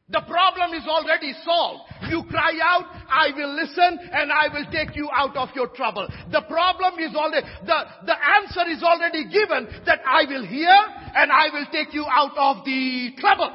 The 0.09 0.21
problem 0.27 0.73
is 0.73 0.85
already 0.87 1.33
solved. 1.45 1.83
You 2.09 2.23
cry 2.29 2.51
out, 2.61 2.83
I 3.09 3.29
will 3.33 3.55
listen 3.55 3.99
and 4.11 4.29
I 4.29 4.49
will 4.51 4.65
take 4.69 4.95
you 4.95 5.09
out 5.15 5.37
of 5.37 5.49
your 5.55 5.67
trouble. 5.67 6.07
The 6.31 6.41
problem 6.41 6.99
is 6.99 7.15
already, 7.15 7.47
the, 7.65 7.79
the 8.05 8.15
answer 8.35 8.69
is 8.69 8.83
already 8.83 9.23
given 9.29 9.69
that 9.85 9.99
I 10.05 10.25
will 10.27 10.45
hear 10.45 10.75
and 11.15 11.31
I 11.31 11.47
will 11.53 11.65
take 11.71 11.93
you 11.93 12.05
out 12.09 12.37
of 12.37 12.65
the 12.65 13.11
trouble. 13.19 13.51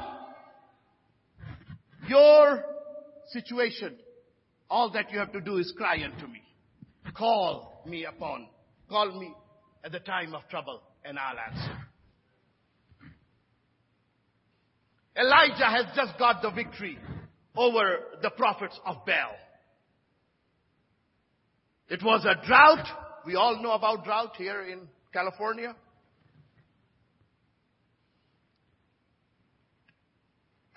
Your 2.07 2.63
situation, 3.31 3.95
all 4.69 4.91
that 4.91 5.11
you 5.11 5.19
have 5.19 5.31
to 5.31 5.41
do 5.41 5.57
is 5.57 5.73
cry 5.77 6.03
unto 6.03 6.27
me. 6.27 6.41
Call 7.15 7.83
me 7.85 8.05
upon, 8.05 8.47
call 8.89 9.19
me 9.19 9.33
at 9.83 9.91
the 9.91 9.99
time 9.99 10.33
of 10.35 10.47
trouble 10.49 10.81
and 11.05 11.17
I'll 11.17 11.37
answer. 11.39 11.77
Elijah 15.19 15.65
has 15.65 15.85
just 15.95 16.17
got 16.19 16.41
the 16.41 16.51
victory 16.51 16.97
over 17.55 17.81
the 18.21 18.29
prophets 18.31 18.79
of 18.85 18.97
Baal. 19.05 19.35
It 21.89 22.03
was 22.03 22.25
a 22.25 22.45
drought. 22.45 22.85
We 23.25 23.35
all 23.35 23.61
know 23.61 23.71
about 23.71 24.03
drought 24.03 24.35
here 24.37 24.61
in 24.61 24.81
California. 25.11 25.75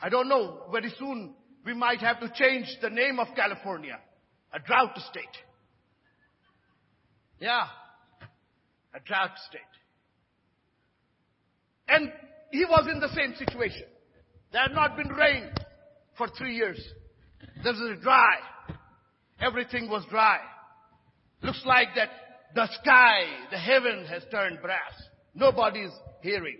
I 0.03 0.09
don't 0.09 0.29
know, 0.29 0.63
very 0.73 0.91
soon 0.99 1.35
we 1.65 1.75
might 1.75 2.01
have 2.01 2.21
to 2.21 2.33
change 2.35 2.67
the 2.81 2.91
name 2.91 3.19
of 3.19 3.29
California. 3.37 3.99
A 4.53 4.59
drought 4.59 4.97
state. 5.11 5.25
Yeah. 7.39 7.67
A 8.95 9.01
drought 9.01 9.33
state. 9.49 9.61
And 11.89 12.13
he 12.51 12.65
was 12.65 12.89
in 12.91 13.01
the 13.01 13.13
same 13.15 13.35
situation. 13.37 13.87
There 14.53 14.63
had 14.63 14.73
not 14.73 14.97
been 14.97 15.09
rain 15.09 15.51
for 16.17 16.29
three 16.37 16.55
years. 16.57 16.81
This 17.63 17.77
is 17.77 18.03
dry. 18.03 18.37
Everything 19.41 19.89
was 19.89 20.05
dry. 20.11 20.39
Looks 21.43 21.63
like 21.65 21.89
that 21.97 22.11
the 22.55 22.69
sky, 22.83 23.23
the 23.51 23.59
heaven 23.59 24.05
has 24.07 24.23
turned 24.31 24.61
brass. 24.61 24.93
Nobody's 25.35 25.93
hearing. 26.23 26.59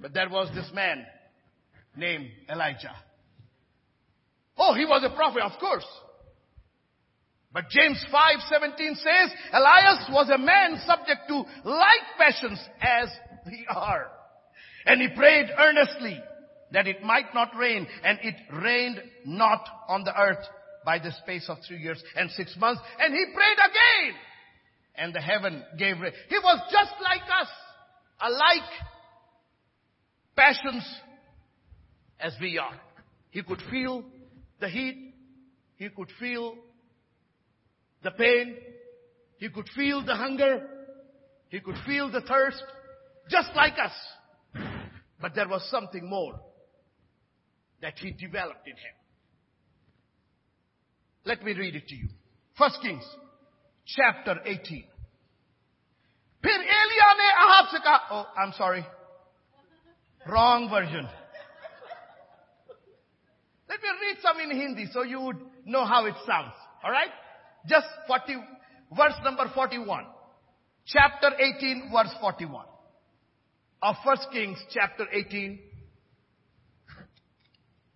But 0.00 0.12
there 0.12 0.28
was 0.28 0.48
this 0.54 0.70
man 0.74 1.04
named 1.96 2.28
Elijah. 2.50 2.94
Oh, 4.58 4.74
he 4.74 4.84
was 4.84 5.02
a 5.04 5.14
prophet, 5.14 5.42
of 5.42 5.58
course. 5.60 5.86
But 7.52 7.70
James 7.70 8.04
5:17 8.12 8.96
says, 8.96 9.30
Elias 9.52 10.10
was 10.10 10.28
a 10.28 10.38
man 10.38 10.80
subject 10.86 11.22
to 11.28 11.44
like 11.64 12.02
passions 12.18 12.60
as 12.80 13.08
we 13.46 13.66
are. 13.74 14.08
And 14.84 15.00
he 15.00 15.08
prayed 15.16 15.48
earnestly 15.58 16.20
that 16.72 16.86
it 16.86 17.02
might 17.02 17.32
not 17.34 17.56
rain, 17.56 17.86
and 18.04 18.18
it 18.22 18.34
rained 18.52 19.00
not 19.24 19.66
on 19.88 20.04
the 20.04 20.14
earth 20.18 20.44
by 20.84 20.98
the 20.98 21.12
space 21.12 21.48
of 21.48 21.58
three 21.66 21.78
years 21.78 22.02
and 22.14 22.30
six 22.32 22.54
months. 22.58 22.80
And 22.98 23.14
he 23.14 23.24
prayed 23.34 23.58
again, 23.58 24.20
and 24.96 25.14
the 25.14 25.20
heaven 25.20 25.62
gave 25.78 25.98
rain. 26.00 26.12
He 26.28 26.38
was 26.38 26.60
just 26.70 26.92
like 27.02 27.22
us, 27.40 27.48
alike 28.20 28.70
passions 30.36 30.86
as 32.20 32.34
we 32.40 32.58
are. 32.58 32.78
He 33.30 33.42
could 33.42 33.62
feel 33.70 34.04
the 34.59 34.69
heat. 34.69 35.13
He 35.77 35.89
could 35.89 36.09
feel 36.19 36.55
the 38.03 38.11
pain. 38.11 38.55
He 39.37 39.49
could 39.49 39.67
feel 39.75 40.05
the 40.05 40.15
hunger. 40.15 40.67
He 41.49 41.59
could 41.59 41.75
feel 41.85 42.11
the 42.11 42.21
thirst, 42.21 42.63
just 43.29 43.49
like 43.55 43.73
us. 43.73 43.91
But 45.19 45.35
there 45.35 45.47
was 45.47 45.67
something 45.69 46.09
more 46.09 46.39
that 47.81 47.93
he 47.97 48.11
developed 48.11 48.65
in 48.67 48.73
him. 48.73 48.95
Let 51.25 51.43
me 51.43 51.53
read 51.53 51.75
it 51.75 51.87
to 51.87 51.95
you. 51.95 52.07
First 52.57 52.79
Kings, 52.81 53.03
chapter 53.85 54.39
18. 54.45 54.85
फिर 56.45 56.61
एलिया 56.75 57.13
ने 57.13 57.29
Ahab 57.31 57.67
से 57.71 57.79
कहा 57.85 57.97
oh 58.11 58.25
i'm 58.43 58.53
sorry 58.57 58.83
wrong 60.27 60.69
version 60.69 61.07
let 63.75 63.81
me 63.81 63.89
read 64.01 64.17
some 64.21 64.39
in 64.39 64.51
hindi 64.61 64.85
so 64.93 65.03
you 65.03 65.21
would 65.21 65.41
know 65.65 65.85
how 65.85 66.05
it 66.05 66.15
sounds 66.25 66.53
all 66.83 66.91
right 66.91 67.11
just 67.65 67.87
40 68.07 68.35
verse 68.91 69.19
number 69.23 69.45
41 69.55 70.05
chapter 70.85 71.31
18 71.39 71.91
verse 71.93 72.13
41 72.21 72.65
of 73.81 73.95
first 74.05 74.27
kings 74.31 74.57
chapter 74.69 75.05
18 75.13 75.59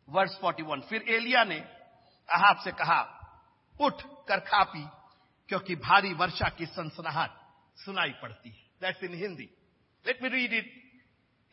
verse 0.08 0.38
41 0.44 0.82
फिर 0.90 1.06
एलिया 1.10 1.44
ने 1.44 1.56
Ahab 2.30 2.58
से 2.64 2.72
कहा 2.72 3.00
उठ 3.80 4.02
कर 4.28 4.40
खा 4.40 4.64
P 4.74 4.86
क्योंकि 5.50 5.76
भारी 5.76 6.14
वर्षा 6.14 6.50
की 6.58 6.66
सनसनाहट 6.66 7.32
सुनाई 7.78 8.12
पड़ती 8.22 8.50
है 8.50 8.64
that's 8.82 9.04
in 9.04 9.14
Hindi 9.14 9.50
let 10.06 10.22
me 10.24 10.30
read 10.30 10.54
it 10.54 10.74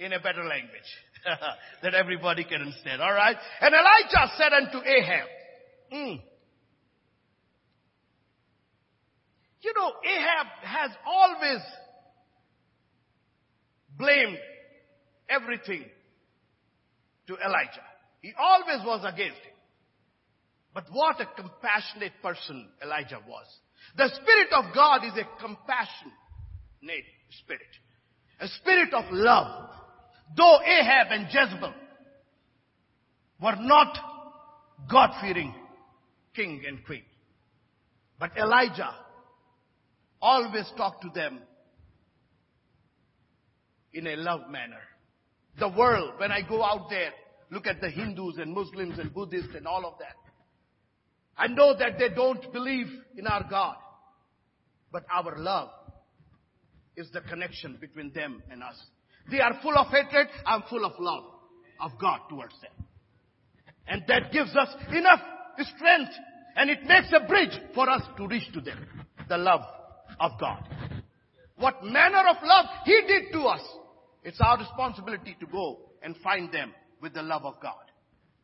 in 0.01 0.13
a 0.13 0.19
better 0.19 0.43
language 0.43 0.91
that 1.84 1.94
everybody 1.94 2.44
can 2.44 2.62
understand. 2.62 3.02
All 3.02 3.14
right. 3.14 3.36
And 3.62 3.74
Elijah 3.74 4.34
said 4.38 4.54
unto 4.54 4.78
Ahab, 4.78 5.28
mm. 5.94 6.22
you 9.62 9.74
know, 9.76 9.92
Ahab 10.06 10.48
has 10.64 10.92
always 11.06 11.62
blamed 13.98 14.38
everything 15.30 15.86
to 17.28 17.36
Elijah. 17.36 17.84
He 18.22 18.34
always 18.40 18.86
was 18.86 19.02
against 19.04 19.40
him. 19.40 19.54
But 20.74 20.86
what 20.92 21.20
a 21.20 21.26
compassionate 21.26 22.14
person 22.22 22.68
Elijah 22.84 23.20
was. 23.28 23.46
The 23.96 24.10
Spirit 24.10 24.54
of 24.54 24.74
God 24.76 25.04
is 25.06 25.14
a 25.14 25.42
compassionate 25.42 27.08
spirit. 27.42 27.62
A 28.40 28.48
spirit 28.48 28.94
of 28.94 29.06
love. 29.12 29.70
Though 30.36 30.60
Ahab 30.62 31.08
and 31.12 31.28
Jezebel 31.32 31.74
were 33.42 33.56
not 33.60 33.98
God-fearing 34.90 35.54
king 36.36 36.64
and 36.68 36.84
queen. 36.86 37.04
But 38.20 38.38
Elijah 38.38 38.94
always 40.22 40.66
talked 40.76 41.04
to 41.04 41.10
them 41.14 41.40
in 43.94 44.08
a 44.08 44.16
love 44.16 44.50
manner. 44.50 44.82
The 45.60 45.70
world, 45.70 46.14
when 46.18 46.32
I 46.32 46.42
go 46.42 46.64
out 46.64 46.90
there, 46.90 47.12
look 47.50 47.68
at 47.68 47.82
the 47.82 47.90
Hindus 47.90 48.38
and 48.38 48.54
Muslims 48.54 49.00
and 49.00 49.14
Buddhists 49.14 49.56
and 49.56 49.68
all 49.68 49.86
of 49.86 49.94
that. 50.00 50.16
I 51.38 51.48
know 51.48 51.76
that 51.78 51.98
they 52.00 52.10
don't 52.10 52.52
believe 52.52 52.88
in 53.16 53.28
our 53.28 53.46
God. 53.50 53.76
But 54.92 55.04
our 55.14 55.38
love 55.38 55.70
is 56.96 57.12
the 57.12 57.22
connection 57.22 57.78
between 57.80 58.12
them 58.14 58.42
and 58.50 58.64
us. 58.64 58.76
They 59.30 59.40
are 59.40 59.60
full 59.62 59.78
of 59.78 59.88
hatred. 59.88 60.28
I'm 60.46 60.64
full 60.70 60.86
of 60.86 60.94
love 61.00 61.24
of 61.80 61.92
God 62.00 62.20
towards 62.30 62.54
them. 62.62 62.72
And 63.88 64.04
that 64.08 64.32
gives 64.32 64.56
us 64.56 64.70
enough 64.92 65.22
strength 65.76 66.12
and 66.56 66.70
it 66.70 66.84
makes 66.84 67.14
a 67.14 67.26
bridge 67.28 67.58
for 67.74 67.90
us 67.90 68.02
to 68.18 68.28
reach 68.28 68.52
to 68.54 68.62
them. 68.62 68.86
The 69.30 69.38
love 69.38 69.62
of 70.20 70.32
God. 70.40 70.68
What 71.58 71.84
manner 71.84 72.24
of 72.30 72.38
love 72.44 72.66
He 72.86 73.02
did 73.08 73.32
to 73.34 73.42
us. 73.44 73.62
It's 74.24 74.40
our 74.42 74.58
responsibility 74.58 75.38
to 75.40 75.46
go 75.46 75.80
and 76.02 76.16
find 76.18 76.52
them 76.52 76.74
with 77.02 77.14
the 77.14 77.22
love 77.22 77.46
of 77.46 77.56
God. 77.62 77.74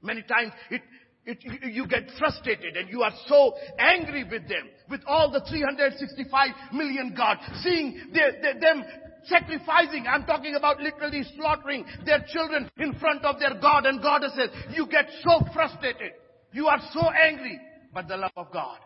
Many 0.02 0.22
times 0.24 0.52
it, 0.70 0.82
it, 1.26 1.40
you 1.74 1.88
get 1.88 2.04
frustrated 2.18 2.78
and 2.78 2.90
you 2.90 3.02
are 3.02 3.14
so 3.28 3.54
angry 3.80 4.24
with 4.24 4.48
them, 4.48 4.70
with 4.90 5.02
all 5.08 5.32
the 5.32 5.42
365 5.50 6.50
million 6.74 7.14
God, 7.16 7.38
seeing 7.64 8.12
them 8.14 8.84
sacrificing. 9.26 10.06
I'm 10.08 10.26
talking 10.26 10.56
about 10.56 10.80
literally 10.80 11.24
slaughtering 11.36 11.86
their 12.06 12.24
children 12.28 12.70
in 12.78 12.94
front 13.00 13.24
of 13.26 13.40
their 13.40 13.60
God 13.60 13.86
and 13.86 14.02
goddesses. 14.02 14.50
You 14.76 14.88
get 14.88 15.06
so 15.24 15.46
frustrated. 15.54 16.14
You 16.52 16.68
are 16.68 16.80
so 16.94 17.02
angry. 17.10 17.60
But 17.94 18.08
the 18.08 18.18
love 18.18 18.32
of 18.36 18.52
God, 18.52 18.80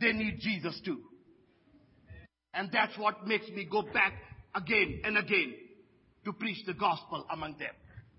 they 0.00 0.12
need 0.12 0.38
Jesus 0.40 0.80
too. 0.84 1.00
And 2.54 2.70
that's 2.72 2.96
what 2.98 3.26
makes 3.26 3.48
me 3.50 3.68
go 3.70 3.82
back 3.82 4.14
again 4.54 5.02
and 5.04 5.18
again 5.18 5.54
to 6.24 6.32
preach 6.32 6.64
the 6.66 6.74
gospel 6.74 7.26
among 7.30 7.58
them. 7.58 7.70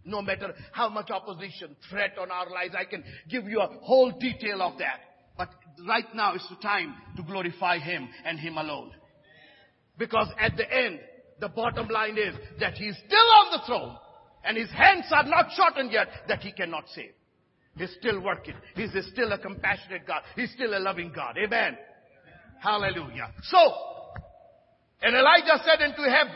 No 0.05 0.21
matter 0.21 0.53
how 0.71 0.89
much 0.89 1.09
opposition, 1.09 1.75
threat 1.89 2.17
on 2.19 2.31
our 2.31 2.49
lives, 2.49 2.73
I 2.77 2.85
can 2.85 3.03
give 3.29 3.45
you 3.45 3.59
a 3.59 3.67
whole 3.81 4.11
detail 4.11 4.61
of 4.61 4.77
that. 4.79 4.99
But 5.37 5.49
right 5.87 6.05
now 6.13 6.35
is 6.35 6.45
the 6.49 6.55
time 6.57 6.93
to 7.17 7.23
glorify 7.23 7.79
Him 7.79 8.07
and 8.25 8.39
Him 8.39 8.57
alone. 8.57 8.91
Because 9.97 10.27
at 10.39 10.55
the 10.55 10.71
end, 10.71 10.99
the 11.39 11.49
bottom 11.49 11.87
line 11.87 12.17
is 12.17 12.35
that 12.59 12.73
He's 12.73 12.95
still 13.05 13.17
on 13.17 13.51
the 13.51 13.65
throne 13.65 13.97
and 14.43 14.57
His 14.57 14.69
hands 14.71 15.05
are 15.11 15.23
not 15.25 15.47
shortened 15.55 15.91
yet 15.91 16.07
that 16.27 16.39
He 16.41 16.51
cannot 16.51 16.85
save. 16.93 17.11
He's 17.77 17.95
still 17.99 18.21
working. 18.21 18.55
He's 18.75 18.91
still 19.11 19.31
a 19.31 19.37
compassionate 19.37 20.05
God. 20.05 20.21
He's 20.35 20.51
still 20.51 20.77
a 20.77 20.79
loving 20.79 21.11
God. 21.15 21.37
Amen. 21.37 21.77
Hallelujah. 22.59 23.31
So, 23.43 23.57
and 25.01 25.15
Elijah 25.15 25.63
said 25.65 25.81
unto 25.81 26.01
him, 26.01 26.27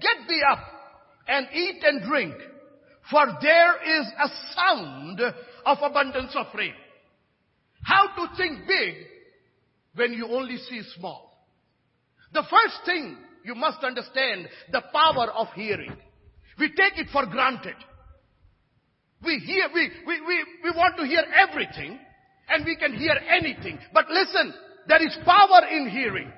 Get 0.00 0.28
thee 0.28 0.42
up 0.50 0.58
and 1.28 1.46
eat 1.54 1.82
and 1.84 2.02
drink, 2.02 2.34
for 3.10 3.26
there 3.40 4.00
is 4.00 4.06
a 4.20 4.28
sound 4.56 5.20
of 5.20 5.78
abundance 5.82 6.34
of 6.34 6.46
rain. 6.56 6.74
How 7.82 8.08
to 8.16 8.36
think 8.36 8.66
big 8.66 8.94
when 9.94 10.12
you 10.12 10.26
only 10.26 10.56
see 10.56 10.82
small? 10.96 11.46
The 12.32 12.42
first 12.42 12.84
thing 12.84 13.16
you 13.48 13.54
must 13.54 13.82
understand 13.82 14.46
the 14.70 14.82
power 14.92 15.32
of 15.32 15.48
hearing. 15.54 15.96
We 16.58 16.68
take 16.68 16.98
it 16.98 17.06
for 17.10 17.24
granted. 17.24 17.76
We 19.24 19.38
hear, 19.38 19.68
we, 19.72 19.90
we, 20.06 20.20
we, 20.20 20.44
we 20.64 20.70
want 20.76 20.98
to 20.98 21.06
hear 21.06 21.24
everything 21.34 21.98
and 22.50 22.64
we 22.66 22.76
can 22.76 22.92
hear 22.92 23.16
anything. 23.26 23.78
But 23.94 24.10
listen, 24.10 24.52
there 24.86 25.02
is 25.02 25.16
power 25.24 25.62
in 25.70 25.88
hearing. 25.88 26.30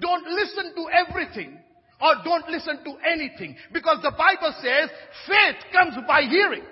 Don't 0.00 0.26
listen 0.26 0.74
to 0.74 0.86
everything 0.90 1.58
or 2.00 2.14
don't 2.24 2.48
listen 2.48 2.82
to 2.84 2.92
anything 3.08 3.54
because 3.72 3.98
the 4.02 4.10
Bible 4.10 4.52
says 4.60 4.90
faith 5.28 5.62
comes 5.72 5.94
by 6.08 6.22
hearing. 6.22 6.64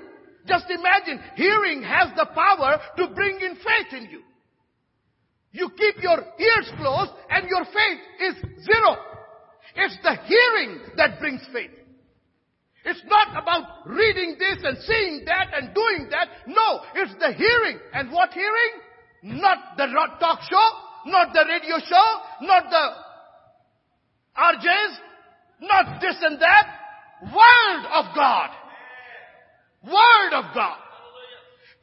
Just 0.48 0.64
imagine 0.68 1.20
hearing 1.36 1.82
has 1.84 2.08
the 2.16 2.26
power 2.34 2.80
to 2.96 3.14
bring 3.14 3.36
in 3.36 3.54
faith 3.54 4.02
in 4.02 4.10
you. 4.10 4.22
You 5.52 5.70
keep 5.70 6.02
your 6.02 6.18
ears 6.18 6.70
closed 6.76 7.12
and 7.30 7.48
your 7.48 7.64
faith 7.64 8.00
is 8.20 8.64
zero. 8.64 8.96
It's 9.76 9.96
the 10.02 10.16
hearing 10.26 10.80
that 10.96 11.20
brings 11.20 11.42
faith. 11.52 11.70
It's 12.84 13.02
not 13.06 13.42
about 13.42 13.86
reading 13.86 14.36
this 14.38 14.58
and 14.64 14.78
seeing 14.78 15.24
that 15.26 15.52
and 15.54 15.74
doing 15.74 16.08
that. 16.10 16.28
No, 16.46 16.80
it's 16.94 17.12
the 17.20 17.32
hearing. 17.32 17.78
And 17.92 18.10
what 18.10 18.32
hearing? 18.32 19.40
Not 19.40 19.76
the 19.76 19.86
talk 20.18 20.40
show, 20.48 20.68
not 21.06 21.34
the 21.34 21.44
radio 21.46 21.76
show, 21.78 22.08
not 22.40 22.70
the 22.70 22.86
RJs, 24.38 24.94
not 25.60 26.00
this 26.00 26.16
and 26.22 26.40
that. 26.40 26.66
Word 27.22 27.84
of 27.92 28.14
God. 28.16 28.50
Word 29.84 30.32
of 30.32 30.54
God. 30.54 30.78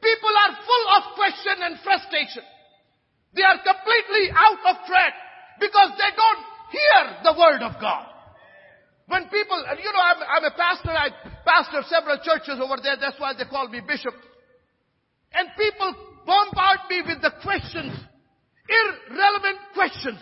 People 0.02 0.34
are 0.34 0.52
full 0.66 0.86
of 0.98 1.02
question 1.14 1.56
and 1.62 1.78
frustration. 1.82 2.42
They 3.34 3.42
are 3.42 3.58
completely 3.62 4.34
out 4.34 4.62
of 4.66 4.86
track 4.86 5.14
because 5.60 5.90
they 5.94 6.10
don't 6.14 6.42
hear 6.70 7.00
the 7.24 7.34
word 7.38 7.62
of 7.62 7.80
God. 7.80 8.06
When 9.08 9.24
people, 9.24 9.56
you 9.80 9.92
know, 9.92 10.04
I'm, 10.04 10.20
I'm 10.20 10.44
a 10.44 10.54
pastor, 10.54 10.92
I 10.92 11.08
pastor 11.44 11.80
several 11.88 12.18
churches 12.22 12.60
over 12.60 12.76
there, 12.82 12.96
that's 13.00 13.18
why 13.18 13.32
they 13.32 13.48
call 13.48 13.68
me 13.68 13.80
bishop. 13.80 14.12
And 15.32 15.48
people 15.56 15.94
bombard 16.26 16.80
me 16.90 17.02
with 17.06 17.22
the 17.22 17.32
questions, 17.42 17.96
irrelevant 18.68 19.58
questions. 19.72 20.20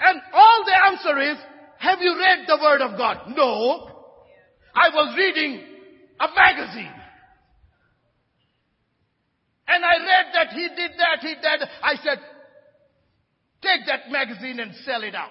And 0.00 0.20
all 0.34 0.64
the 0.66 0.76
answer 0.90 1.30
is, 1.30 1.38
have 1.78 2.00
you 2.00 2.18
read 2.18 2.46
the 2.48 2.58
Word 2.60 2.80
of 2.80 2.98
God? 2.98 3.34
No. 3.36 3.88
I 4.74 4.88
was 4.88 5.14
reading 5.16 5.62
a 6.18 6.26
magazine. 6.34 6.94
And 9.68 9.84
I 9.84 9.96
read 9.98 10.26
that 10.34 10.48
he 10.52 10.68
did 10.68 10.90
that, 10.98 11.18
he 11.20 11.34
did. 11.34 11.42
that. 11.42 11.68
I 11.82 11.94
said, 12.02 12.18
take 13.62 13.86
that 13.86 14.10
magazine 14.10 14.58
and 14.58 14.74
sell 14.84 15.04
it 15.04 15.14
out 15.14 15.30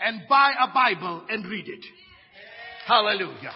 and 0.00 0.22
buy 0.28 0.52
a 0.58 0.72
Bible 0.72 1.24
and 1.28 1.46
read 1.46 1.68
it. 1.68 1.84
Hallelujah. 2.86 3.52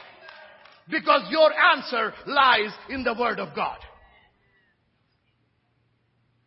Because 0.89 1.23
your 1.31 1.51
answer 1.53 2.13
lies 2.27 2.71
in 2.91 3.05
the 3.05 3.15
Word 3.19 3.41
of 3.41 3.55
God. 3.55 3.79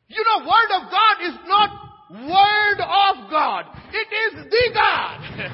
You 0.08 0.24
know, 0.24 0.46
Word 0.46 0.72
of 0.82 0.92
God 0.92 1.22
is 1.28 1.36
not 1.48 1.70
Word 2.10 2.80
of 2.80 3.30
God. 3.30 3.66
It 3.92 4.08
is 4.16 4.46
the 4.46 4.72
God. 4.74 5.22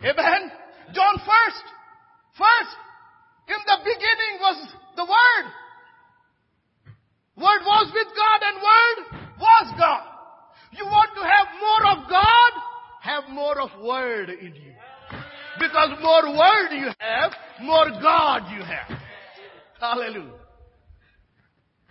Amen. 0.00 0.50
John 0.92 1.16
first. 1.18 1.64
First, 2.36 2.76
in 3.48 3.56
the 3.66 3.78
beginning 3.82 4.38
was 4.40 4.68
the 4.96 5.04
Word. 5.04 5.50
Word 7.36 7.62
was 7.66 7.90
with 7.92 8.08
God 8.14 8.42
and 8.42 8.56
Word 8.62 9.20
was 9.40 9.74
God. 9.78 10.13
You 10.76 10.84
want 10.86 11.10
to 11.14 11.22
have 11.22 11.48
more 11.60 11.84
of 11.92 12.10
God? 12.10 12.52
Have 13.00 13.24
more 13.30 13.60
of 13.60 13.70
Word 13.82 14.30
in 14.30 14.54
you. 14.54 14.74
Because 15.58 15.90
more 16.02 16.36
Word 16.36 16.70
you 16.72 16.90
have, 16.98 17.32
more 17.62 17.90
God 18.02 18.50
you 18.52 18.62
have. 18.62 18.98
Hallelujah. 19.78 20.40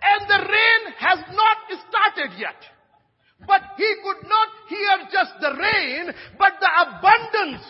And 0.02 0.28
the 0.28 0.40
rain 0.44 0.92
has 0.98 1.18
not 1.32 1.56
started 1.88 2.38
yet. 2.38 2.60
But 3.46 3.62
he 3.76 3.94
could 4.04 4.28
not 4.28 4.48
hear 4.68 5.08
just 5.12 5.32
the 5.40 5.52
rain, 5.58 6.12
but 6.38 6.52
the 6.60 6.70
abundance 6.86 7.64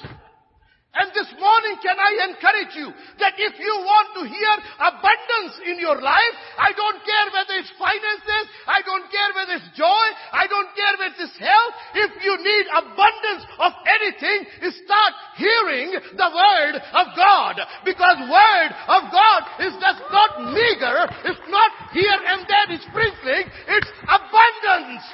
and 0.94 1.11
this 1.11 1.26
morning 1.42 1.74
can 1.83 1.98
I 1.98 2.30
encourage 2.30 2.74
you 2.78 2.88
that 3.18 3.35
if 3.35 3.59
you 3.59 3.74
want 3.83 4.09
to 4.14 4.22
hear 4.30 4.54
abundance 4.78 5.54
in 5.66 5.83
your 5.83 5.98
life, 5.98 6.35
I 6.54 6.70
don't 6.70 7.00
care 7.02 7.26
whether 7.35 7.54
it's 7.59 7.74
finances, 7.74 8.44
I 8.70 8.78
don't 8.87 9.11
care 9.11 9.30
whether 9.35 9.59
it's 9.59 9.74
joy, 9.74 10.07
I 10.30 10.46
don't 10.46 10.70
care 10.78 10.94
whether 10.94 11.18
it's 11.18 11.38
health. 11.42 11.74
If 11.98 12.11
you 12.22 12.35
need 12.38 12.64
abundance 12.70 13.42
of 13.59 13.72
anything, 13.90 14.38
start 14.87 15.12
hearing 15.35 15.98
the 16.14 16.30
word 16.30 16.74
of 16.78 17.07
God. 17.18 17.59
Because 17.83 18.18
word 18.30 18.70
of 18.70 19.02
God 19.11 19.40
is 19.66 19.74
just 19.74 20.02
not 20.14 20.30
meager, 20.46 20.98
it's 21.26 21.46
not 21.50 21.70
here 21.90 22.20
and 22.22 22.46
there, 22.46 22.68
it's 22.70 22.87
sprinkling, 22.87 23.46
it's 23.66 23.90
abundance. 24.07 25.04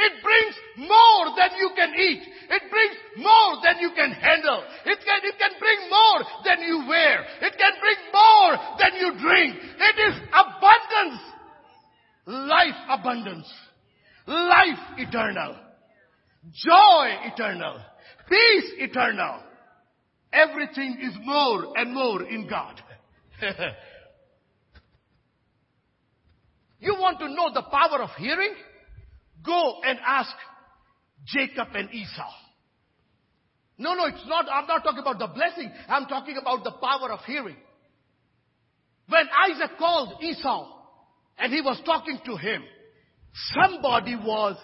It 0.00 0.22
brings 0.22 0.54
more 0.88 1.36
than 1.36 1.50
you 1.58 1.70
can 1.76 1.92
eat. 1.94 2.22
It 2.50 2.62
brings 2.68 2.96
more 3.16 3.62
than 3.62 3.78
you 3.78 3.90
can 3.94 4.10
handle. 4.10 4.64
It 4.84 4.98
can, 5.06 5.20
it 5.22 5.38
can 5.38 5.52
bring 5.60 5.88
more 5.88 6.24
than 6.44 6.60
you 6.66 6.84
wear. 6.88 7.24
It 7.42 7.54
can 7.56 7.72
bring 7.80 7.96
more 8.12 8.58
than 8.76 8.94
you 8.98 9.12
drink. 9.20 9.56
It 9.78 9.98
is 10.10 10.20
abundance. 10.34 11.22
Life 12.26 12.74
abundance. 12.88 13.52
Life 14.26 14.80
eternal. 14.98 15.56
Joy 16.52 17.18
eternal. 17.32 17.78
Peace 18.28 18.72
eternal. 18.78 19.42
Everything 20.32 20.98
is 21.02 21.14
more 21.24 21.78
and 21.78 21.94
more 21.94 22.22
in 22.24 22.48
God. 22.48 22.82
you 26.80 26.96
want 26.98 27.20
to 27.20 27.28
know 27.28 27.50
the 27.54 27.62
power 27.62 28.02
of 28.02 28.10
hearing? 28.18 28.54
Go 29.44 29.80
and 29.84 30.00
ask 30.04 30.30
Jacob 31.32 31.68
and 31.74 31.92
Esau. 31.92 32.32
No, 33.78 33.94
no, 33.94 34.06
it's 34.06 34.26
not, 34.26 34.46
I'm 34.52 34.66
not 34.66 34.82
talking 34.82 35.00
about 35.00 35.18
the 35.18 35.28
blessing. 35.28 35.70
I'm 35.88 36.06
talking 36.06 36.36
about 36.40 36.64
the 36.64 36.72
power 36.72 37.10
of 37.12 37.20
hearing. 37.24 37.56
When 39.08 39.24
Isaac 39.48 39.78
called 39.78 40.22
Esau 40.22 40.68
and 41.38 41.52
he 41.52 41.62
was 41.62 41.80
talking 41.86 42.20
to 42.26 42.36
him, 42.36 42.62
somebody 43.54 44.16
was, 44.16 44.56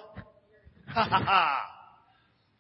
ha 0.87 1.09
ha 1.09 1.23
ha. 1.25 1.61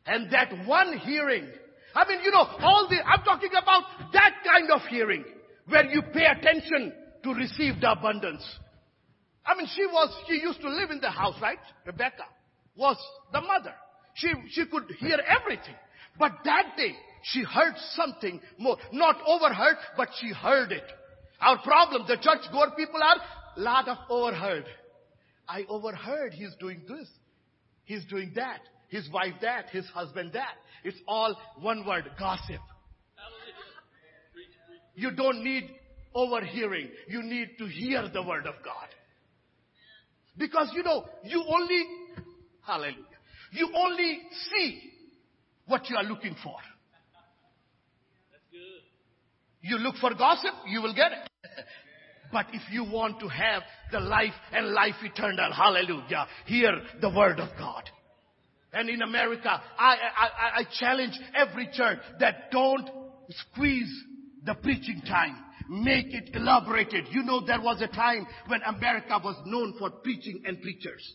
and 0.06 0.30
that 0.32 0.66
one 0.66 0.98
hearing, 0.98 1.46
I 1.94 2.08
mean, 2.08 2.20
you 2.24 2.30
know, 2.30 2.46
all 2.60 2.88
the, 2.88 2.96
I'm 3.04 3.22
talking 3.22 3.50
about 3.50 4.12
that 4.14 4.32
kind 4.44 4.70
of 4.70 4.80
hearing 4.88 5.24
where 5.68 5.84
you 5.84 6.02
pay 6.12 6.24
attention 6.26 6.92
to 7.22 7.34
receive 7.34 7.80
the 7.80 7.92
abundance. 7.92 8.44
I 9.44 9.56
mean, 9.56 9.68
she 9.76 9.84
was, 9.86 10.24
she 10.26 10.40
used 10.40 10.60
to 10.62 10.70
live 10.70 10.90
in 10.90 11.00
the 11.00 11.10
house, 11.10 11.34
right? 11.40 11.58
Rebecca 11.84 12.24
was 12.76 12.96
the 13.32 13.40
mother. 13.40 13.74
She, 14.16 14.28
she 14.50 14.66
could 14.66 14.90
hear 14.98 15.18
everything. 15.26 15.74
But 16.18 16.32
that 16.44 16.76
day, 16.76 16.94
she 17.22 17.42
heard 17.42 17.74
something 17.94 18.40
more. 18.58 18.76
Not 18.92 19.16
overheard, 19.26 19.76
but 19.96 20.08
she 20.20 20.32
heard 20.32 20.72
it. 20.72 20.84
Our 21.40 21.58
problem, 21.62 22.04
the 22.08 22.16
church 22.16 22.50
goer 22.50 22.72
people 22.76 23.00
are 23.02 23.16
lot 23.56 23.88
of 23.88 23.98
overheard. 24.08 24.64
I 25.48 25.64
overheard 25.68 26.32
he's 26.32 26.54
doing 26.58 26.82
this. 26.88 27.08
He's 27.84 28.04
doing 28.06 28.32
that. 28.36 28.60
His 28.88 29.08
wife 29.12 29.34
that. 29.42 29.68
His 29.70 29.86
husband 29.86 30.32
that. 30.32 30.54
It's 30.82 30.98
all 31.06 31.36
one 31.60 31.86
word, 31.86 32.10
gossip. 32.18 32.60
You 34.94 35.10
don't 35.14 35.44
need 35.44 35.68
overhearing. 36.14 36.88
You 37.08 37.22
need 37.22 37.50
to 37.58 37.66
hear 37.66 38.08
the 38.08 38.22
word 38.22 38.46
of 38.46 38.54
God. 38.64 38.88
Because 40.38 40.70
you 40.74 40.82
know, 40.82 41.04
you 41.24 41.44
only, 41.46 41.84
hallelujah, 42.66 43.15
you 43.52 43.70
only 43.74 44.20
see 44.50 44.80
what 45.66 45.88
you 45.88 45.96
are 45.96 46.04
looking 46.04 46.36
for. 46.42 46.56
You 49.60 49.78
look 49.78 49.96
for 49.96 50.14
gossip, 50.14 50.54
you 50.68 50.80
will 50.80 50.94
get 50.94 51.12
it. 51.12 51.30
but 52.32 52.46
if 52.52 52.62
you 52.70 52.84
want 52.84 53.18
to 53.20 53.28
have 53.28 53.62
the 53.90 54.00
life 54.00 54.34
and 54.52 54.72
life 54.72 54.94
eternal, 55.02 55.52
hallelujah, 55.52 56.26
hear 56.46 56.72
the 57.00 57.10
word 57.10 57.40
of 57.40 57.48
God. 57.58 57.90
And 58.72 58.88
in 58.88 59.02
America, 59.02 59.48
I, 59.48 59.96
I, 60.16 60.60
I 60.60 60.62
challenge 60.78 61.18
every 61.34 61.68
church 61.72 61.98
that 62.20 62.50
don't 62.52 62.88
squeeze 63.30 63.92
the 64.44 64.54
preaching 64.54 65.02
time. 65.06 65.36
Make 65.68 66.14
it 66.14 66.30
elaborated. 66.34 67.06
You 67.10 67.24
know 67.24 67.44
there 67.44 67.60
was 67.60 67.80
a 67.80 67.88
time 67.88 68.26
when 68.46 68.60
America 68.62 69.18
was 69.22 69.36
known 69.46 69.74
for 69.78 69.90
preaching 69.90 70.42
and 70.44 70.60
preachers. 70.62 71.14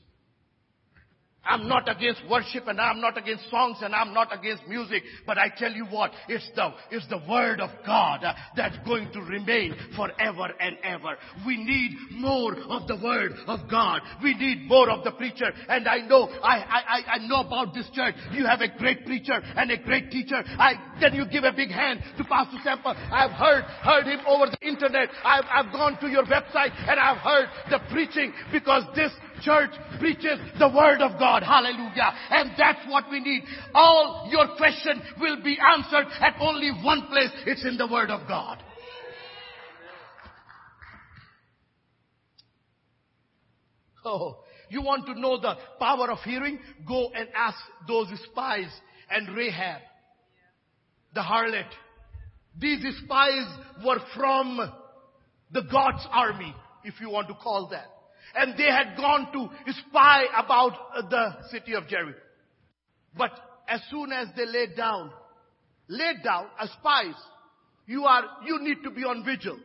I'm 1.43 1.67
not 1.67 1.89
against 1.89 2.21
worship 2.29 2.67
and 2.67 2.79
I'm 2.79 3.01
not 3.01 3.17
against 3.17 3.49
songs 3.49 3.77
and 3.81 3.95
I'm 3.95 4.13
not 4.13 4.37
against 4.37 4.67
music, 4.67 5.03
but 5.25 5.39
I 5.39 5.49
tell 5.49 5.71
you 5.71 5.85
what, 5.85 6.11
it's 6.27 6.47
the, 6.55 6.69
it's 6.91 7.07
the 7.07 7.19
word 7.27 7.59
of 7.59 7.71
God 7.85 8.23
that's 8.55 8.77
going 8.85 9.11
to 9.13 9.21
remain 9.21 9.75
forever 9.95 10.49
and 10.59 10.77
ever. 10.83 11.17
We 11.45 11.57
need 11.57 11.97
more 12.11 12.55
of 12.69 12.87
the 12.87 12.95
word 12.95 13.33
of 13.47 13.61
God. 13.69 14.01
We 14.21 14.35
need 14.35 14.67
more 14.67 14.89
of 14.91 15.03
the 15.03 15.11
preacher. 15.11 15.51
And 15.67 15.87
I 15.87 16.05
know, 16.07 16.29
I, 16.43 16.57
I, 16.59 17.01
I 17.15 17.27
know 17.27 17.41
about 17.41 17.73
this 17.73 17.89
church. 17.93 18.15
You 18.31 18.45
have 18.45 18.61
a 18.61 18.77
great 18.77 19.05
preacher 19.05 19.41
and 19.55 19.71
a 19.71 19.77
great 19.77 20.11
teacher. 20.11 20.43
I, 20.45 20.73
can 20.99 21.15
you 21.15 21.25
give 21.25 21.43
a 21.43 21.51
big 21.51 21.71
hand 21.71 22.01
to 22.17 22.23
Pastor 22.23 22.57
Semper? 22.63 22.89
I've 22.89 23.31
heard, 23.31 23.63
heard 23.63 24.05
him 24.05 24.19
over 24.27 24.45
the 24.45 24.67
internet. 24.67 25.09
I've, 25.23 25.45
I've 25.51 25.73
gone 25.73 25.99
to 26.01 26.07
your 26.07 26.23
website 26.25 26.71
and 26.87 26.99
I've 26.99 27.17
heard 27.17 27.49
the 27.71 27.79
preaching 27.91 28.31
because 28.51 28.83
this 28.95 29.11
church 29.41 29.71
preaches 29.99 30.39
the 30.59 30.67
word 30.67 31.01
of 31.01 31.19
God. 31.19 31.43
Hallelujah. 31.43 32.13
And 32.29 32.51
that's 32.57 32.79
what 32.87 33.05
we 33.09 33.19
need. 33.19 33.43
All 33.73 34.27
your 34.31 34.55
questions 34.57 35.01
will 35.19 35.41
be 35.43 35.57
answered 35.75 36.05
at 36.19 36.35
only 36.39 36.71
one 36.83 37.07
place. 37.07 37.29
It's 37.45 37.65
in 37.65 37.77
the 37.77 37.87
word 37.87 38.09
of 38.09 38.27
God. 38.27 38.63
Oh, 44.03 44.39
you 44.69 44.81
want 44.81 45.05
to 45.05 45.19
know 45.19 45.39
the 45.39 45.53
power 45.79 46.09
of 46.09 46.19
hearing? 46.19 46.57
Go 46.87 47.11
and 47.13 47.27
ask 47.35 47.57
those 47.87 48.07
spies 48.31 48.71
and 49.11 49.35
Rahab, 49.35 49.81
the 51.13 51.21
harlot. 51.21 51.69
These 52.57 52.83
spies 53.03 53.45
were 53.85 53.99
from 54.15 54.71
the 55.51 55.61
God's 55.71 56.07
army, 56.09 56.55
if 56.83 56.95
you 56.99 57.09
want 57.09 57.27
to 57.27 57.35
call 57.35 57.67
that 57.69 57.90
and 58.35 58.57
they 58.57 58.65
had 58.65 58.95
gone 58.97 59.31
to 59.33 59.49
spy 59.87 60.23
about 60.37 60.73
uh, 60.95 61.01
the 61.09 61.49
city 61.51 61.73
of 61.73 61.87
Jericho. 61.87 62.17
But 63.17 63.31
as 63.67 63.81
soon 63.89 64.11
as 64.11 64.27
they 64.35 64.45
laid 64.45 64.75
down, 64.75 65.11
laid 65.87 66.23
down 66.23 66.47
as 66.59 66.69
spies, 66.71 67.15
you 67.85 68.05
are, 68.05 68.23
you 68.45 68.59
need 68.61 68.83
to 68.83 68.91
be 68.91 69.03
on 69.03 69.25
vigil. 69.25 69.57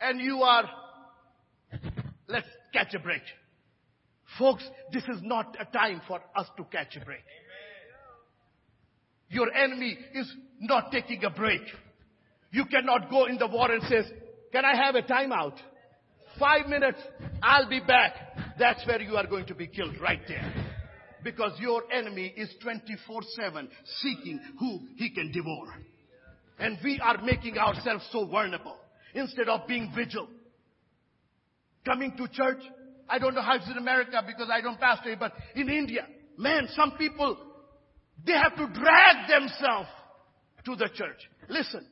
And 0.00 0.20
you 0.20 0.42
are, 0.42 0.68
let's 2.28 2.46
catch 2.72 2.94
a 2.94 2.98
break. 2.98 3.22
Folks, 4.38 4.62
this 4.92 5.02
is 5.04 5.20
not 5.22 5.56
a 5.58 5.64
time 5.64 6.02
for 6.06 6.20
us 6.36 6.46
to 6.56 6.64
catch 6.64 6.96
a 7.00 7.04
break. 7.04 7.24
Your 9.30 9.52
enemy 9.52 9.98
is 10.14 10.30
not 10.60 10.90
taking 10.92 11.24
a 11.24 11.30
break. 11.30 11.62
You 12.50 12.64
cannot 12.66 13.10
go 13.10 13.26
in 13.26 13.38
the 13.38 13.46
war 13.46 13.70
and 13.70 13.82
says, 13.84 14.06
can 14.52 14.64
I 14.64 14.74
have 14.74 14.94
a 14.94 15.02
timeout? 15.02 15.54
Five 16.38 16.66
minutes, 16.68 16.98
I'll 17.42 17.68
be 17.68 17.80
back. 17.80 18.14
That's 18.58 18.86
where 18.86 19.00
you 19.00 19.16
are 19.16 19.26
going 19.26 19.46
to 19.46 19.54
be 19.54 19.66
killed 19.66 20.00
right 20.00 20.20
there. 20.28 20.52
Because 21.24 21.52
your 21.58 21.82
enemy 21.92 22.32
is 22.36 22.48
24-7 22.64 23.68
seeking 24.00 24.40
who 24.58 24.80
he 24.96 25.10
can 25.10 25.32
devour. 25.32 25.74
And 26.58 26.78
we 26.82 27.00
are 27.00 27.22
making 27.22 27.58
ourselves 27.58 28.06
so 28.12 28.26
vulnerable 28.26 28.76
instead 29.14 29.48
of 29.48 29.66
being 29.66 29.92
vigilant. 29.94 30.30
Coming 31.84 32.16
to 32.16 32.28
church, 32.28 32.62
I 33.08 33.18
don't 33.18 33.34
know 33.34 33.42
how 33.42 33.56
it's 33.56 33.68
in 33.70 33.78
America 33.78 34.22
because 34.26 34.48
I 34.52 34.60
don't 34.60 34.78
pastor 34.78 35.12
it, 35.12 35.18
but 35.18 35.32
in 35.54 35.68
India, 35.68 36.06
man, 36.36 36.68
some 36.76 36.92
people, 36.98 37.36
they 38.24 38.32
have 38.32 38.56
to 38.56 38.66
drag 38.66 39.28
themselves 39.28 39.88
to 40.66 40.76
the 40.76 40.88
church. 40.94 41.18
Listen, 41.48 41.86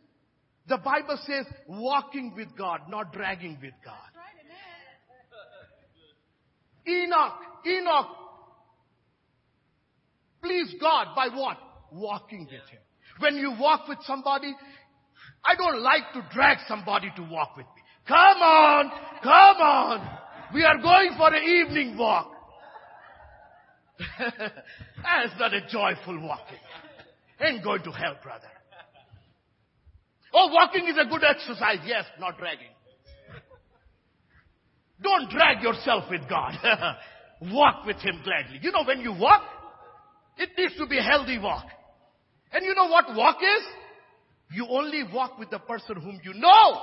the 0.68 0.78
Bible 0.78 1.18
says 1.26 1.46
walking 1.66 2.34
with 2.36 2.48
God, 2.58 2.80
not 2.88 3.12
dragging 3.12 3.58
with 3.62 3.74
God. 3.84 4.15
Enoch, 6.88 7.34
Enoch 7.66 8.16
please 10.46 10.74
God 10.80 11.08
by 11.14 11.28
what? 11.34 11.58
Walking 11.92 12.40
with 12.44 12.68
Him. 12.70 12.80
When 13.18 13.36
you 13.36 13.54
walk 13.58 13.88
with 13.88 13.98
somebody, 14.02 14.54
I 15.44 15.54
don't 15.56 15.80
like 15.82 16.12
to 16.14 16.26
drag 16.32 16.58
somebody 16.68 17.10
to 17.16 17.22
walk 17.22 17.56
with 17.56 17.66
me. 17.66 17.82
Come 18.06 18.16
on, 18.16 18.90
come 19.22 19.56
on. 19.56 20.18
We 20.54 20.64
are 20.64 20.78
going 20.78 21.10
for 21.16 21.34
an 21.34 21.42
evening 21.42 21.98
walk. 21.98 22.32
That's 24.18 25.32
not 25.38 25.54
a 25.54 25.62
joyful 25.62 26.20
walking. 26.20 26.58
Ain't 27.40 27.64
going 27.64 27.82
to 27.82 27.90
help, 27.90 28.22
brother. 28.22 28.48
Oh, 30.32 30.48
walking 30.52 30.86
is 30.86 30.96
a 31.00 31.08
good 31.08 31.24
exercise. 31.24 31.78
Yes, 31.86 32.04
not 32.20 32.38
dragging. 32.38 32.68
Don't 35.02 35.30
drag 35.30 35.62
yourself 35.62 36.04
with 36.10 36.22
God. 36.28 36.54
walk 37.52 37.84
with 37.86 37.96
Him 37.96 38.20
gladly. 38.24 38.58
You 38.62 38.72
know, 38.72 38.84
when 38.84 39.00
you 39.00 39.12
walk, 39.12 39.42
it 40.38 40.50
needs 40.56 40.76
to 40.78 40.86
be 40.86 40.98
a 40.98 41.02
healthy 41.02 41.38
walk. 41.38 41.66
And 42.52 42.64
you 42.64 42.74
know 42.74 42.86
what 42.86 43.14
walk 43.14 43.36
is? 43.42 43.62
You 44.52 44.66
only 44.70 45.02
walk 45.12 45.38
with 45.38 45.50
the 45.50 45.58
person 45.58 45.96
whom 45.96 46.20
you 46.22 46.34
know. 46.34 46.80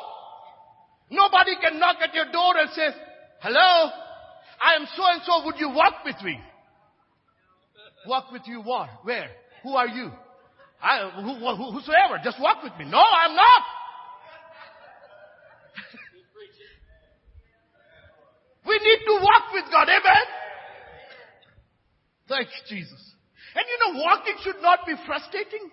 Nobody 1.10 1.52
can 1.62 1.80
knock 1.80 1.98
at 2.02 2.14
your 2.14 2.32
door 2.32 2.58
and 2.58 2.70
say, 2.72 2.90
hello, 3.42 3.90
I 4.62 4.76
am 4.76 4.88
so 4.96 5.04
and 5.06 5.22
so, 5.26 5.46
would 5.46 5.56
you 5.60 5.70
walk 5.70 6.06
with 6.06 6.16
me? 6.24 6.40
Walk 8.08 8.32
with 8.32 8.42
you 8.46 8.62
what? 8.62 8.90
Where? 9.04 9.30
Who 9.64 9.76
are 9.76 9.88
you? 9.88 10.12
I, 10.82 11.10
who, 11.16 11.36
who, 11.36 11.72
whosoever, 11.72 12.20
just 12.24 12.40
walk 12.42 12.64
with 12.64 12.74
me. 12.78 12.86
No, 12.86 13.00
I'm 13.00 13.36
not. 13.36 13.62
We 18.74 18.80
need 18.82 19.06
to 19.06 19.16
walk 19.22 19.54
with 19.54 19.66
God. 19.70 19.86
Amen. 19.86 20.26
Thank 22.28 22.48
you, 22.50 22.78
Jesus. 22.78 23.02
And 23.54 23.66
you 23.70 23.78
know, 23.86 24.02
walking 24.02 24.34
should 24.42 24.62
not 24.62 24.80
be 24.88 24.94
frustrating. 25.06 25.70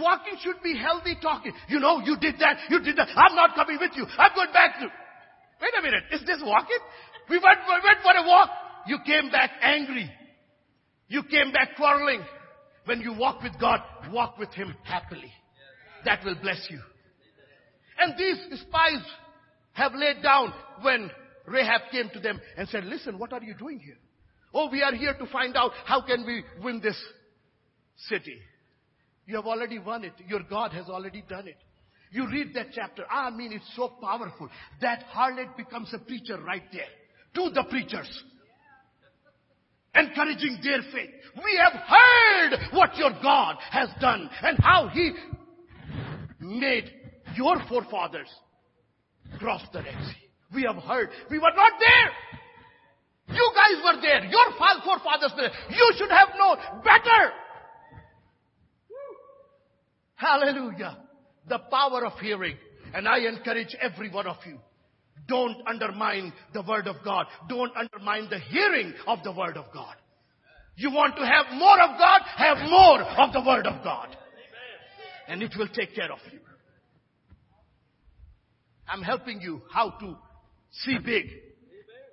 Walking 0.00 0.40
should 0.40 0.62
be 0.64 0.72
healthy 0.78 1.16
talking. 1.20 1.52
You 1.68 1.80
know, 1.80 2.00
you 2.00 2.16
did 2.16 2.36
that, 2.40 2.56
you 2.70 2.80
did 2.80 2.96
that. 2.96 3.08
I'm 3.14 3.36
not 3.36 3.54
coming 3.54 3.76
with 3.78 3.92
you. 3.94 4.06
I'm 4.16 4.34
going 4.34 4.52
back 4.54 4.80
to. 4.80 4.86
Wait 5.60 5.72
a 5.78 5.82
minute. 5.82 6.04
Is 6.12 6.20
this 6.24 6.40
walking? 6.42 6.80
We 7.28 7.36
went, 7.36 7.58
we 7.68 7.74
went 7.84 8.00
for 8.02 8.16
a 8.16 8.26
walk. 8.26 8.48
You 8.86 8.98
came 9.04 9.30
back 9.30 9.50
angry. 9.60 10.10
You 11.08 11.22
came 11.24 11.52
back 11.52 11.76
quarreling. 11.76 12.22
When 12.86 13.00
you 13.00 13.12
walk 13.12 13.42
with 13.42 13.52
God, 13.60 13.80
walk 14.10 14.38
with 14.38 14.52
Him 14.54 14.74
happily. 14.82 15.32
That 16.06 16.24
will 16.24 16.36
bless 16.40 16.66
you. 16.70 16.80
And 17.98 18.14
these 18.18 18.60
spies 18.60 19.04
have 19.74 19.92
laid 19.94 20.22
down 20.22 20.52
when 20.80 21.10
Rahab 21.46 21.82
came 21.90 22.08
to 22.10 22.20
them 22.20 22.40
and 22.56 22.68
said, 22.68 22.84
listen, 22.84 23.18
what 23.18 23.32
are 23.32 23.42
you 23.42 23.54
doing 23.54 23.78
here? 23.78 23.98
Oh, 24.54 24.68
we 24.70 24.82
are 24.82 24.94
here 24.94 25.14
to 25.14 25.26
find 25.26 25.56
out 25.56 25.72
how 25.86 26.02
can 26.02 26.26
we 26.26 26.44
win 26.62 26.80
this 26.80 26.96
city. 28.08 28.38
You 29.26 29.36
have 29.36 29.46
already 29.46 29.78
won 29.78 30.04
it. 30.04 30.12
Your 30.26 30.42
God 30.48 30.72
has 30.72 30.88
already 30.88 31.24
done 31.28 31.48
it. 31.48 31.56
You 32.10 32.28
read 32.28 32.52
that 32.54 32.68
chapter. 32.74 33.04
Ah, 33.10 33.28
I 33.28 33.30
mean, 33.30 33.52
it's 33.52 33.70
so 33.74 33.88
powerful. 34.00 34.48
That 34.82 35.04
harlot 35.14 35.56
becomes 35.56 35.92
a 35.94 35.98
preacher 35.98 36.38
right 36.42 36.64
there. 36.72 36.82
To 37.36 37.50
the 37.54 37.64
preachers. 37.70 38.22
Encouraging 39.94 40.58
their 40.62 40.82
faith. 40.92 41.10
We 41.42 41.58
have 41.64 41.72
heard 41.72 42.58
what 42.72 42.96
your 42.96 43.12
God 43.22 43.56
has 43.70 43.88
done 44.00 44.28
and 44.42 44.58
how 44.60 44.88
He 44.88 45.12
made 46.40 46.90
your 47.34 47.56
forefathers 47.68 48.28
cross 49.38 49.62
the 49.72 49.78
Red 49.78 49.94
Sea. 49.94 50.21
We 50.54 50.62
have 50.62 50.76
heard. 50.82 51.10
We 51.30 51.38
were 51.38 51.52
not 51.54 51.72
there. 51.80 53.36
You 53.36 53.52
guys 53.54 53.82
were 53.84 54.00
there. 54.02 54.24
Your 54.24 54.52
forefathers 54.58 55.32
were 55.36 55.42
there. 55.42 55.52
You 55.70 55.92
should 55.96 56.10
have 56.10 56.28
known 56.38 56.56
better. 56.84 57.32
Hallelujah. 60.16 60.98
The 61.48 61.58
power 61.70 62.04
of 62.06 62.18
hearing. 62.20 62.56
And 62.94 63.08
I 63.08 63.18
encourage 63.20 63.74
every 63.80 64.10
one 64.10 64.26
of 64.26 64.36
you. 64.46 64.58
Don't 65.28 65.56
undermine 65.66 66.32
the 66.52 66.62
word 66.62 66.86
of 66.86 66.96
God. 67.04 67.26
Don't 67.48 67.72
undermine 67.76 68.28
the 68.28 68.38
hearing 68.38 68.92
of 69.06 69.20
the 69.24 69.32
word 69.32 69.56
of 69.56 69.66
God. 69.72 69.94
You 70.76 70.90
want 70.90 71.16
to 71.16 71.22
have 71.26 71.46
more 71.54 71.80
of 71.80 71.98
God? 71.98 72.22
Have 72.36 72.58
more 72.68 73.02
of 73.02 73.32
the 73.32 73.42
word 73.46 73.66
of 73.66 73.82
God. 73.84 74.16
And 75.28 75.42
it 75.42 75.54
will 75.56 75.68
take 75.68 75.94
care 75.94 76.12
of 76.12 76.18
you. 76.32 76.40
I'm 78.88 79.02
helping 79.02 79.40
you 79.40 79.62
how 79.72 79.90
to 79.90 80.16
see 80.72 80.98
big 80.98 81.26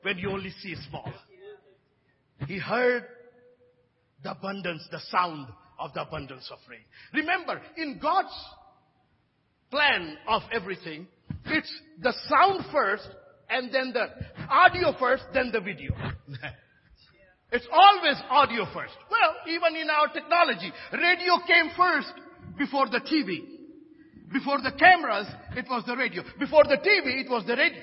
when 0.04 0.17
you 0.17 0.30
only 0.32 0.52
see 0.62 0.76
small. 0.89 1.12
He 2.48 2.58
heard 2.58 3.04
the 4.24 4.32
abundance, 4.32 4.88
the 4.91 5.00
sound 5.12 5.48
of 5.80 5.93
the 5.93 6.02
abundance 6.02 6.50
of 6.52 6.60
rain. 6.69 6.82
Remember, 7.13 7.62
in 7.78 8.00
God's 8.02 8.34
plan 9.72 10.17
of 10.28 10.41
everything, 10.52 11.08
it's 11.45 11.72
the 12.02 12.13
sound 12.28 12.65
first, 12.72 13.08
and 13.50 13.74
then 13.74 13.93
the 13.93 14.08
audio 14.50 14.93
first, 15.00 15.24
then 15.34 15.52
the 15.52 15.62
video. 15.62 15.91
it's 17.52 17.67
always 17.72 18.15
audio 18.30 18.65
first. 18.74 18.93
Well, 19.10 19.36
even 19.48 19.76
in 19.80 19.89
our 19.89 20.08
technology, 20.13 20.72
radio 20.93 21.38
came 21.48 21.72
first 21.76 22.13
before 22.58 22.88
the 22.88 23.00
TV. 23.00 23.58
Before 24.32 24.62
the 24.62 24.72
cameras, 24.78 25.28
it 25.56 25.65
was 25.69 25.84
the 25.88 25.95
radio. 25.95 26.24
Before 26.38 26.63
the 26.63 26.78
TV, 26.78 27.26
it 27.26 27.30
was 27.30 27.45
the 27.48 27.56
radio. 27.56 27.82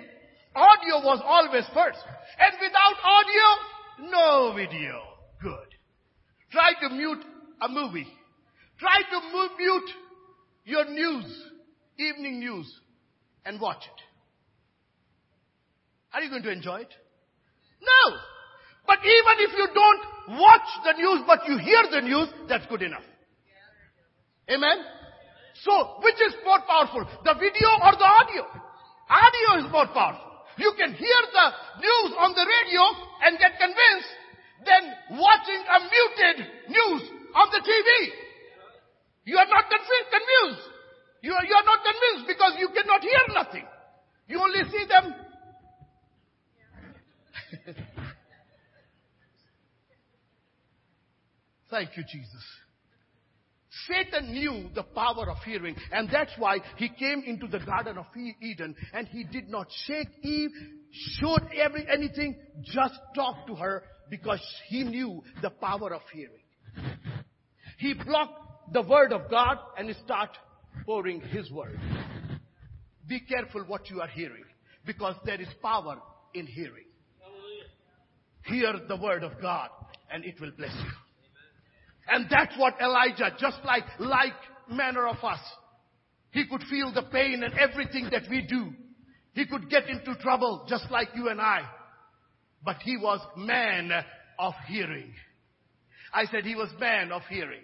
Audio 0.56 1.04
was 1.04 1.20
always 1.22 1.64
first. 1.74 1.98
And 2.40 2.52
without 2.60 2.96
audio, 3.04 4.10
no 4.10 4.54
video. 4.56 5.02
Good. 5.42 5.68
Try 6.50 6.72
to 6.80 6.94
mute 6.94 7.22
a 7.60 7.68
movie. 7.68 8.06
Try 8.78 9.00
to 9.10 9.20
mute 9.58 9.90
your 10.64 10.84
news, 10.86 11.26
evening 11.98 12.40
news, 12.40 12.72
and 13.44 13.60
watch 13.60 13.84
it. 13.84 14.02
Are 16.14 16.22
you 16.22 16.30
going 16.30 16.42
to 16.42 16.50
enjoy 16.50 16.80
it? 16.80 16.94
No. 17.80 18.16
But 18.86 18.98
even 19.00 19.36
if 19.44 19.52
you 19.58 19.68
don't 19.74 20.40
watch 20.40 20.68
the 20.84 20.92
news, 20.96 21.20
but 21.26 21.40
you 21.46 21.58
hear 21.58 21.82
the 21.90 22.00
news, 22.00 22.28
that's 22.48 22.64
good 22.66 22.82
enough. 22.82 23.04
Amen? 24.50 24.78
So, 25.64 26.00
which 26.02 26.14
is 26.14 26.34
more 26.44 26.60
powerful? 26.66 27.04
The 27.24 27.34
video 27.34 27.68
or 27.84 27.92
the 27.92 28.04
audio? 28.04 28.42
Audio 29.10 29.66
is 29.66 29.72
more 29.72 29.86
powerful. 29.88 30.35
You 30.58 30.72
can 30.76 30.92
hear 30.94 31.20
the 31.32 31.46
news 31.80 32.16
on 32.18 32.32
the 32.32 32.46
radio 32.46 32.82
and 33.24 33.38
get 33.38 33.58
convinced 33.60 34.12
than 34.64 34.82
watching 35.20 35.62
a 35.68 35.78
muted 35.84 36.46
news 36.68 37.02
on 37.34 37.48
the 37.52 37.60
TV. 37.60 38.10
You 39.24 39.36
are 39.36 39.46
not 39.46 39.64
convinced. 39.68 40.68
You 41.22 41.32
are, 41.32 41.44
you 41.44 41.54
are 41.54 41.64
not 41.64 41.80
convinced 41.84 42.26
because 42.28 42.54
you 42.58 42.68
cannot 42.68 43.02
hear 43.02 43.20
nothing. 43.34 43.66
You 44.28 44.40
only 44.40 44.64
see 44.70 44.84
them. 44.88 45.14
Thank 51.70 51.96
you, 51.96 52.04
Jesus. 52.04 52.44
Satan 53.88 54.32
knew 54.32 54.68
the 54.74 54.82
power 54.82 55.30
of 55.30 55.38
hearing, 55.44 55.76
and 55.92 56.08
that's 56.10 56.32
why 56.38 56.58
he 56.76 56.88
came 56.88 57.22
into 57.26 57.46
the 57.46 57.64
Garden 57.64 57.98
of 57.98 58.06
Eden 58.42 58.74
and 58.92 59.06
he 59.08 59.24
did 59.24 59.48
not 59.48 59.68
shake 59.86 60.08
Eve, 60.22 60.50
showed 61.18 61.48
every, 61.56 61.86
anything, 61.88 62.36
just 62.62 62.94
talk 63.14 63.46
to 63.46 63.54
her 63.54 63.82
because 64.10 64.40
he 64.68 64.82
knew 64.84 65.22
the 65.42 65.50
power 65.50 65.94
of 65.94 66.02
hearing. 66.12 66.42
He 67.78 67.94
blocked 67.94 68.72
the 68.72 68.82
word 68.82 69.12
of 69.12 69.30
God 69.30 69.58
and 69.78 69.94
start 70.04 70.30
pouring 70.84 71.20
his 71.20 71.50
word. 71.50 71.78
Be 73.06 73.20
careful 73.20 73.62
what 73.66 73.88
you 73.90 74.00
are 74.00 74.08
hearing 74.08 74.44
because 74.84 75.14
there 75.24 75.40
is 75.40 75.48
power 75.62 75.98
in 76.34 76.46
hearing. 76.46 76.84
Hear 78.44 78.74
the 78.88 78.96
word 78.96 79.22
of 79.24 79.40
God 79.40 79.68
and 80.10 80.24
it 80.24 80.40
will 80.40 80.52
bless 80.56 80.72
you. 80.72 81.05
And 82.08 82.26
that's 82.30 82.56
what 82.56 82.74
Elijah, 82.80 83.36
just 83.38 83.58
like, 83.64 83.84
like 83.98 84.32
manner 84.70 85.06
of 85.06 85.22
us, 85.24 85.40
he 86.30 86.46
could 86.46 86.62
feel 86.70 86.92
the 86.92 87.02
pain 87.02 87.42
and 87.42 87.54
everything 87.54 88.08
that 88.12 88.22
we 88.30 88.42
do. 88.42 88.72
He 89.32 89.46
could 89.46 89.68
get 89.68 89.88
into 89.88 90.14
trouble 90.20 90.66
just 90.68 90.90
like 90.90 91.08
you 91.14 91.28
and 91.28 91.40
I. 91.40 91.62
But 92.64 92.76
he 92.82 92.96
was 92.96 93.20
man 93.36 93.90
of 94.38 94.54
hearing. 94.66 95.12
I 96.12 96.24
said 96.26 96.44
he 96.44 96.54
was 96.54 96.70
man 96.78 97.12
of 97.12 97.22
hearing. 97.28 97.62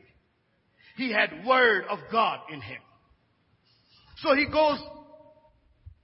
He 0.96 1.12
had 1.12 1.46
word 1.46 1.85
of 1.88 1.98
God 2.11 2.40
in 2.52 2.61
him. 2.61 2.81
So 4.18 4.35
he 4.35 4.46
goes, 4.46 4.78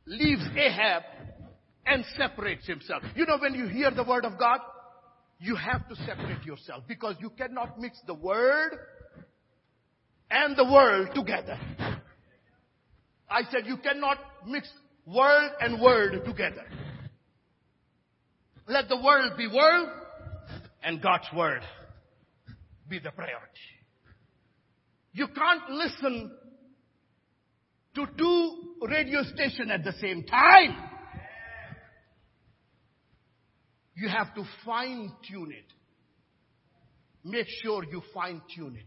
leaves 0.06 0.44
Ahab 0.56 1.02
and 1.86 2.04
separates 2.16 2.66
himself. 2.66 3.02
You 3.14 3.26
know 3.26 3.38
when 3.38 3.54
you 3.54 3.66
hear 3.66 3.90
the 3.90 4.04
word 4.04 4.24
of 4.24 4.38
God, 4.38 4.60
you 5.38 5.56
have 5.56 5.88
to 5.88 5.96
separate 5.96 6.44
yourself 6.44 6.84
because 6.88 7.14
you 7.20 7.30
cannot 7.30 7.80
mix 7.80 8.00
the 8.06 8.14
word 8.14 8.70
and 10.30 10.56
the 10.56 10.64
world 10.64 11.08
together. 11.14 11.58
I 13.30 13.42
said 13.50 13.66
you 13.66 13.76
cannot 13.76 14.18
mix 14.46 14.68
world 15.06 15.52
and 15.60 15.80
word 15.80 16.24
together. 16.24 16.64
Let 18.66 18.88
the 18.88 18.96
world 18.96 19.32
be 19.36 19.46
world 19.46 19.88
and 20.82 21.00
God's 21.00 21.28
word 21.34 21.62
be 22.88 22.98
the 22.98 23.10
priority. 23.10 23.44
You 25.12 25.28
can't 25.28 25.70
listen 25.70 26.32
to 27.94 28.06
two 28.16 28.52
radio 28.86 29.22
stations 29.22 29.70
at 29.72 29.84
the 29.84 29.92
same 30.00 30.24
time. 30.24 30.87
You 33.98 34.08
have 34.08 34.32
to 34.36 34.44
fine 34.64 35.12
tune 35.28 35.50
it. 35.50 35.64
Make 37.24 37.48
sure 37.62 37.82
you 37.84 38.00
fine 38.14 38.40
tune 38.54 38.76
it. 38.76 38.86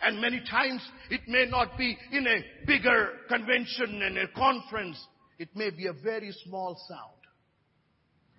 And 0.00 0.20
many 0.20 0.40
times 0.48 0.80
it 1.10 1.22
may 1.26 1.46
not 1.46 1.76
be 1.76 1.98
in 2.12 2.24
a 2.24 2.66
bigger 2.66 3.08
convention 3.28 4.00
and 4.00 4.16
a 4.16 4.28
conference. 4.28 4.96
It 5.40 5.48
may 5.56 5.70
be 5.70 5.86
a 5.86 5.92
very 5.92 6.30
small 6.44 6.80
sound. 6.88 7.18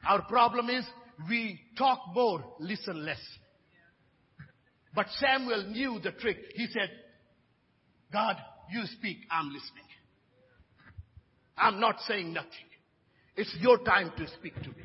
Our 0.08 0.22
problem 0.30 0.70
is 0.70 0.86
we 1.30 1.60
talk 1.78 2.00
more, 2.14 2.46
listen 2.60 3.06
less. 3.06 3.20
But 4.96 5.08
Samuel 5.20 5.66
knew 5.68 6.00
the 6.02 6.12
trick. 6.12 6.38
He 6.56 6.68
said, 6.68 6.90
God, 8.14 8.38
you 8.72 8.84
speak, 8.98 9.18
I'm 9.30 9.48
listening. 9.48 9.84
I'm 11.58 11.82
not 11.82 11.98
saying 12.08 12.32
nothing. 12.32 12.50
It's 13.36 13.54
your 13.60 13.80
time 13.80 14.14
to 14.18 14.28
speak 14.38 14.56
to 14.64 14.70
me. 14.70 14.84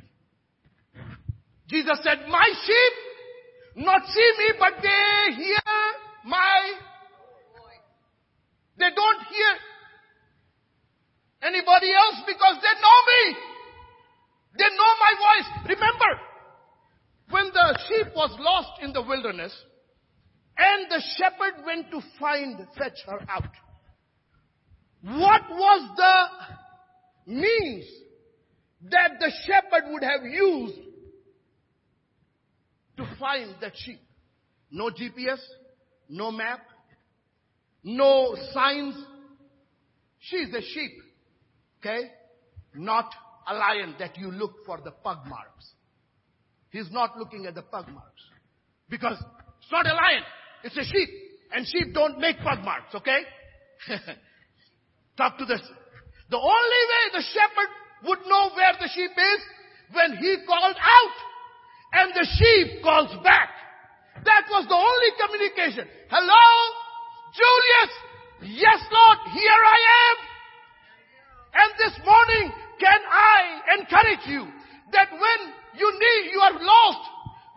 Jesus 1.75 1.99
said, 2.05 2.29
my 2.29 2.49
sheep 2.65 3.85
not 3.85 4.07
see 4.07 4.33
me, 4.39 4.53
but 4.61 4.75
they 4.81 5.35
hear 5.35 5.75
my 6.25 6.71
They 8.79 8.91
don't 8.95 9.23
hear 9.27 9.53
anybody 11.43 11.91
else 11.93 12.23
because 12.29 12.63
they 12.63 12.75
know 12.79 12.99
me. 13.11 13.37
They 14.57 14.71
know 14.71 14.93
my 15.03 15.13
voice. 15.19 15.49
Remember, 15.75 16.21
when 17.31 17.47
the 17.53 17.79
sheep 17.89 18.15
was 18.15 18.31
lost 18.39 18.81
in 18.81 18.93
the 18.93 19.03
wilderness 19.03 19.53
and 20.57 20.87
the 20.89 21.03
shepherd 21.19 21.67
went 21.67 21.91
to 21.91 22.01
find, 22.21 22.57
fetch 22.79 23.03
her 23.09 23.19
out, 23.29 23.51
what 25.03 25.43
was 25.51 25.91
the 25.97 27.33
means 27.35 27.85
that 28.93 29.19
the 29.19 29.33
shepherd 29.45 29.91
would 29.93 30.05
have 30.05 30.23
used 30.23 30.94
to 32.97 33.07
find 33.19 33.55
that 33.61 33.73
sheep. 33.75 34.01
No 34.71 34.91
GPS, 34.91 35.39
no 36.09 36.31
map, 36.31 36.61
no 37.83 38.35
signs. 38.53 38.95
She's 40.21 40.49
a 40.55 40.63
sheep. 40.63 40.93
Okay? 41.81 42.11
Not 42.75 43.11
a 43.47 43.55
lion 43.55 43.95
that 43.99 44.17
you 44.17 44.31
look 44.31 44.65
for 44.65 44.81
the 44.83 44.91
pug 44.91 45.19
marks. 45.27 45.73
He's 46.71 46.91
not 46.91 47.17
looking 47.19 47.47
at 47.47 47.55
the 47.55 47.63
pug 47.63 47.89
marks. 47.89 48.23
Because 48.89 49.19
it's 49.61 49.71
not 49.71 49.87
a 49.87 49.95
lion, 49.95 50.23
it's 50.65 50.77
a 50.77 50.85
sheep. 50.85 51.09
And 51.53 51.67
sheep 51.67 51.95
don't 51.95 52.19
make 52.19 52.39
pug 52.39 52.65
marks, 52.65 52.95
okay? 52.95 53.21
Talk 55.17 55.39
to 55.39 55.45
this. 55.45 55.61
the 56.31 56.37
only 56.37 56.83
way 56.91 57.05
the 57.13 57.23
shepherd 57.23 57.71
would 58.09 58.19
know 58.27 58.51
where 58.57 58.73
the 58.81 58.89
sheep 58.93 59.11
is 59.13 59.41
when 59.93 60.17
he 60.17 60.37
called 60.47 60.77
out 60.77 61.17
and 61.95 62.11
the 62.13 62.27
sheep 62.27 62.83
calls 62.83 63.15
back. 63.23 63.51
That 64.25 64.45
was 64.51 64.67
the 64.67 64.75
only 64.75 65.11
communication. 65.21 65.87
Hello? 66.11 66.45
Julius? 67.35 67.93
Yes, 68.59 68.81
Lord, 68.91 69.19
here 69.31 69.63
I 69.63 69.79
am. 70.03 70.17
And 71.55 71.71
this 71.79 71.95
morning, 72.03 72.51
can 72.83 73.01
I 73.07 73.79
encourage 73.79 74.27
you 74.27 74.43
that 74.91 75.11
when 75.13 75.39
you 75.79 75.87
need, 75.87 76.33
you 76.35 76.41
are 76.41 76.59
lost, 76.59 77.05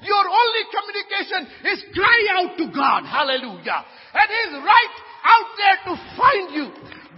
your 0.05 0.21
only 0.21 0.63
communication 0.69 1.41
is 1.73 1.79
cry 1.93 2.19
out 2.37 2.57
to 2.57 2.65
God. 2.69 3.09
Hallelujah. 3.09 3.81
And 4.13 4.27
He's 4.29 4.53
right 4.61 4.95
out 5.25 5.49
there 5.57 5.77
to 5.89 5.93
find 6.13 6.45
you. 6.53 6.65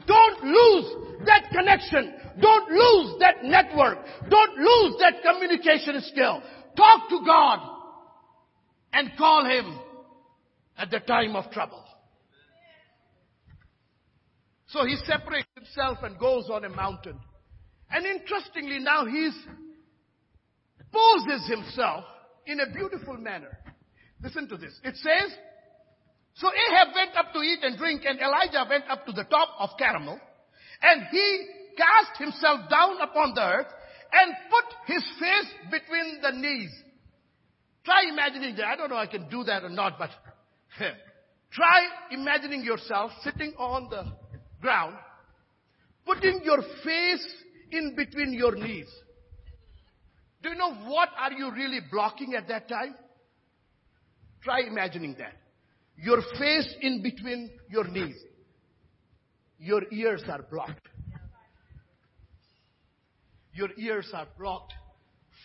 Don't 0.08 0.44
lose 0.44 1.26
that 1.26 1.52
connection. 1.52 2.14
Don't 2.40 2.72
lose 2.72 3.20
that 3.20 3.44
network. 3.44 4.00
Don't 4.30 4.58
lose 4.58 4.96
that 5.00 5.22
communication 5.22 6.02
skill. 6.08 6.42
Talk 6.76 7.10
to 7.10 7.20
God 7.26 7.60
and 8.94 9.12
call 9.18 9.46
Him 9.46 9.80
at 10.78 10.90
the 10.90 11.00
time 11.00 11.36
of 11.36 11.52
trouble. 11.52 11.84
So 14.68 14.86
he 14.86 14.96
separates 15.06 15.50
himself 15.56 15.98
and 16.04 16.18
goes 16.20 16.48
on 16.52 16.64
a 16.64 16.70
mountain. 16.70 17.20
And 17.92 18.06
interestingly 18.06 18.80
now 18.80 19.06
he 19.06 19.32
poses 20.92 21.48
himself 21.50 22.06
in 22.46 22.60
a 22.60 22.72
beautiful 22.72 23.18
manner. 23.18 23.58
Listen 24.24 24.48
to 24.48 24.58
this. 24.58 24.80
It 24.84 24.96
says, 24.96 25.36
so 26.36 26.48
Ahab 26.48 26.90
went 26.94 27.18
up 27.18 27.34
to 27.34 27.40
eat 27.40 27.60
and 27.64 27.78
drink 27.78 28.04
and 28.06 28.20
Elijah 28.20 28.66
went 28.70 28.86
up 28.90 29.06
to 29.08 29.12
the 29.12 29.24
top 29.24 29.50
of 29.60 29.70
Carmel 29.80 30.20
and 30.82 31.04
he 31.12 31.48
cast 31.76 32.20
himself 32.20 32.70
down 32.70 33.02
upon 33.02 33.34
the 33.34 33.42
earth 33.42 33.68
and 34.12 34.34
put 34.50 34.94
his 34.94 35.04
face 35.20 35.54
between 35.72 36.22
the 36.22 36.32
knees. 36.32 36.72
Try 37.86 38.04
imagining 38.12 38.56
that. 38.58 38.66
I 38.66 38.76
don't 38.76 38.90
know 38.90 38.98
I 38.98 39.08
can 39.08 39.30
do 39.30 39.44
that 39.46 39.64
or 39.64 39.70
not, 39.70 39.98
but 39.98 40.10
try 41.52 41.88
imagining 42.12 42.64
yourself 42.64 43.12
sitting 43.24 43.54
on 43.58 43.90
the 43.90 44.04
ground, 44.62 44.96
putting 46.06 46.42
your 46.44 46.62
face 46.84 47.28
in 47.72 47.96
between 47.96 48.34
your 48.34 48.56
knees. 48.56 48.88
Do 50.42 50.50
you 50.50 50.56
know 50.56 50.74
what 50.74 51.10
are 51.18 51.34
you 51.34 51.52
really 51.52 51.80
blocking 51.92 52.34
at 52.36 52.48
that 52.48 52.68
time? 52.70 52.96
Try 54.42 54.62
imagining 54.62 55.16
that. 55.20 55.34
Your 55.98 56.22
face 56.38 56.74
in 56.82 57.02
between 57.04 57.50
your 57.70 57.86
knees. 57.86 58.16
Your 59.60 59.82
ears 59.92 60.24
are 60.30 60.42
blocked. 60.50 60.88
Your 63.54 63.70
ears 63.78 64.10
are 64.14 64.28
blocked 64.38 64.74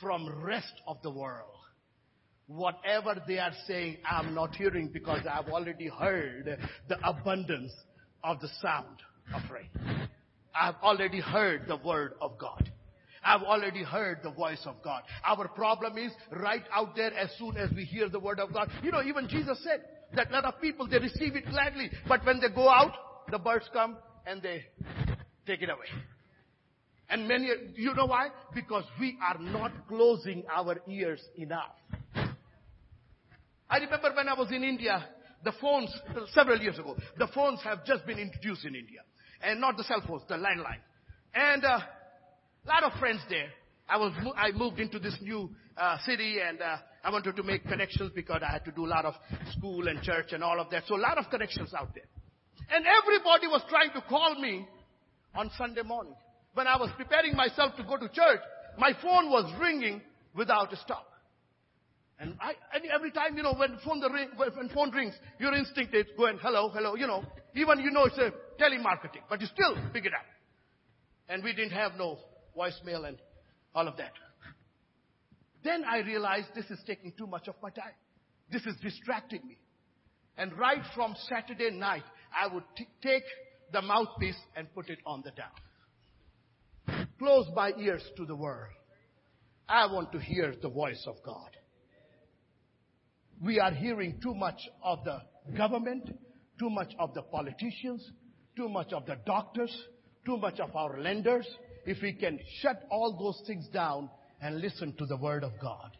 from 0.00 0.28
rest 0.44 0.72
of 0.86 0.98
the 1.02 1.10
world. 1.10 1.50
Whatever 2.46 3.22
they 3.26 3.38
are 3.38 3.52
saying, 3.66 3.98
I'm 4.08 4.34
not 4.34 4.54
hearing 4.54 4.90
because 4.92 5.20
I've 5.30 5.48
already 5.48 5.88
heard 5.88 6.58
the 6.88 7.08
abundance 7.08 7.72
of 8.22 8.40
the 8.40 8.48
sound 8.60 8.98
of 9.34 9.42
rain. 9.50 9.70
I've 10.54 10.76
already 10.82 11.20
heard 11.20 11.62
the 11.66 11.76
word 11.76 12.14
of 12.20 12.38
God. 12.38 12.70
I've 13.24 13.42
already 13.42 13.82
heard 13.82 14.18
the 14.22 14.30
voice 14.30 14.60
of 14.66 14.82
God. 14.84 15.02
Our 15.24 15.48
problem 15.48 15.96
is 15.96 16.12
right 16.30 16.62
out 16.70 16.94
there 16.94 17.14
as 17.14 17.30
soon 17.38 17.56
as 17.56 17.70
we 17.74 17.84
hear 17.84 18.10
the 18.10 18.20
word 18.20 18.38
of 18.38 18.52
God. 18.52 18.70
You 18.82 18.92
know, 18.92 19.02
even 19.02 19.26
Jesus 19.28 19.58
said 19.64 19.80
that 20.14 20.30
a 20.30 20.32
lot 20.32 20.44
of 20.44 20.60
people, 20.60 20.86
they 20.86 20.98
receive 20.98 21.34
it 21.34 21.46
gladly, 21.48 21.90
but 22.06 22.24
when 22.26 22.40
they 22.40 22.50
go 22.54 22.68
out, 22.68 22.92
the 23.30 23.38
birds 23.38 23.68
come 23.72 23.96
and 24.26 24.42
they 24.42 24.64
take 25.46 25.62
it 25.62 25.70
away. 25.70 25.86
And 27.10 27.28
many, 27.28 27.50
you 27.74 27.94
know 27.94 28.06
why? 28.06 28.28
Because 28.54 28.84
we 28.98 29.18
are 29.22 29.38
not 29.38 29.72
closing 29.88 30.42
our 30.54 30.76
ears 30.88 31.20
enough. 31.36 31.72
I 33.68 33.78
remember 33.78 34.12
when 34.14 34.28
I 34.28 34.34
was 34.34 34.50
in 34.50 34.62
India, 34.62 35.04
the 35.44 35.52
phones, 35.60 35.90
several 36.32 36.60
years 36.60 36.78
ago, 36.78 36.96
the 37.18 37.28
phones 37.34 37.60
have 37.62 37.84
just 37.84 38.06
been 38.06 38.18
introduced 38.18 38.64
in 38.64 38.74
India. 38.74 39.00
And 39.42 39.60
not 39.60 39.76
the 39.76 39.84
cell 39.84 40.02
phones, 40.06 40.22
the 40.28 40.36
landline. 40.36 40.80
And 41.34 41.62
a 41.64 41.68
uh, 41.68 41.80
lot 42.66 42.84
of 42.84 42.98
friends 42.98 43.20
there. 43.28 43.48
I 43.88 43.98
was, 43.98 44.12
I 44.36 44.52
moved 44.52 44.80
into 44.80 44.98
this 44.98 45.16
new 45.20 45.50
uh, 45.76 45.98
city 46.06 46.38
and 46.40 46.62
uh, 46.62 46.76
I 47.02 47.10
wanted 47.10 47.36
to 47.36 47.42
make 47.42 47.64
connections 47.64 48.12
because 48.14 48.40
I 48.46 48.50
had 48.50 48.64
to 48.64 48.70
do 48.70 48.86
a 48.86 48.88
lot 48.88 49.04
of 49.04 49.14
school 49.56 49.88
and 49.88 50.00
church 50.02 50.32
and 50.32 50.42
all 50.42 50.58
of 50.58 50.70
that. 50.70 50.84
So 50.86 50.96
a 50.96 51.02
lot 51.02 51.18
of 51.18 51.28
connections 51.30 51.74
out 51.74 51.94
there. 51.94 52.06
And 52.74 52.86
everybody 52.86 53.46
was 53.48 53.62
trying 53.68 53.90
to 53.92 54.00
call 54.08 54.40
me 54.40 54.66
on 55.34 55.50
Sunday 55.58 55.82
morning. 55.82 56.14
When 56.54 56.66
I 56.66 56.76
was 56.76 56.90
preparing 56.96 57.36
myself 57.36 57.76
to 57.76 57.82
go 57.84 57.96
to 57.96 58.08
church, 58.08 58.40
my 58.78 58.92
phone 59.02 59.30
was 59.30 59.52
ringing 59.60 60.00
without 60.34 60.72
a 60.72 60.76
stop. 60.76 61.06
And, 62.18 62.36
I, 62.40 62.52
and 62.72 62.84
every 62.94 63.10
time, 63.10 63.36
you 63.36 63.42
know, 63.42 63.54
when 63.54 63.76
phone, 63.84 64.00
the 64.00 64.08
ring, 64.08 64.28
when 64.36 64.68
phone 64.68 64.90
rings, 64.92 65.14
your 65.40 65.52
instinct 65.52 65.94
is 65.94 66.06
go 66.16 66.26
and 66.26 66.38
hello, 66.40 66.70
hello, 66.72 66.94
you 66.94 67.06
know. 67.06 67.24
Even 67.56 67.80
you 67.80 67.90
know 67.90 68.04
it's 68.04 68.18
a 68.18 68.32
telemarketing, 68.60 69.22
but 69.28 69.40
you 69.40 69.46
still 69.48 69.76
pick 69.92 70.04
it 70.04 70.12
up. 70.14 70.24
And 71.28 71.42
we 71.42 71.52
didn't 71.52 71.72
have 71.72 71.92
no 71.98 72.18
voicemail 72.56 73.08
and 73.08 73.18
all 73.74 73.88
of 73.88 73.96
that. 73.96 74.12
Then 75.64 75.82
I 75.84 75.98
realized 75.98 76.48
this 76.54 76.66
is 76.66 76.78
taking 76.86 77.12
too 77.18 77.26
much 77.26 77.48
of 77.48 77.54
my 77.62 77.70
time. 77.70 77.94
This 78.52 78.62
is 78.62 78.74
distracting 78.82 79.40
me. 79.46 79.58
And 80.36 80.56
right 80.58 80.82
from 80.94 81.16
Saturday 81.28 81.70
night, 81.70 82.02
I 82.36 82.52
would 82.52 82.64
t- 82.76 82.86
take 83.02 83.24
the 83.72 83.80
mouthpiece 83.80 84.36
and 84.56 84.72
put 84.74 84.88
it 84.90 84.98
on 85.06 85.22
the 85.24 85.30
down. 85.30 85.50
Close 87.18 87.46
my 87.54 87.72
ears 87.78 88.02
to 88.16 88.24
the 88.24 88.36
world. 88.36 88.72
I 89.68 89.86
want 89.86 90.12
to 90.12 90.18
hear 90.18 90.54
the 90.60 90.68
voice 90.68 91.02
of 91.06 91.16
God 91.24 91.50
we 93.42 93.60
are 93.60 93.72
hearing 93.72 94.18
too 94.22 94.34
much 94.34 94.60
of 94.82 95.04
the 95.04 95.20
government, 95.56 96.16
too 96.58 96.70
much 96.70 96.92
of 96.98 97.14
the 97.14 97.22
politicians, 97.22 98.10
too 98.56 98.68
much 98.68 98.92
of 98.92 99.06
the 99.06 99.16
doctors, 99.26 99.74
too 100.24 100.36
much 100.36 100.60
of 100.60 100.74
our 100.74 101.00
lenders. 101.00 101.46
If 101.86 102.02
we 102.02 102.12
can 102.14 102.38
shut 102.60 102.84
all 102.90 103.16
those 103.18 103.46
things 103.46 103.68
down 103.68 104.08
and 104.40 104.60
listen 104.60 104.94
to 104.96 105.06
the 105.06 105.16
word 105.16 105.44
of 105.44 105.52
God, 105.60 105.90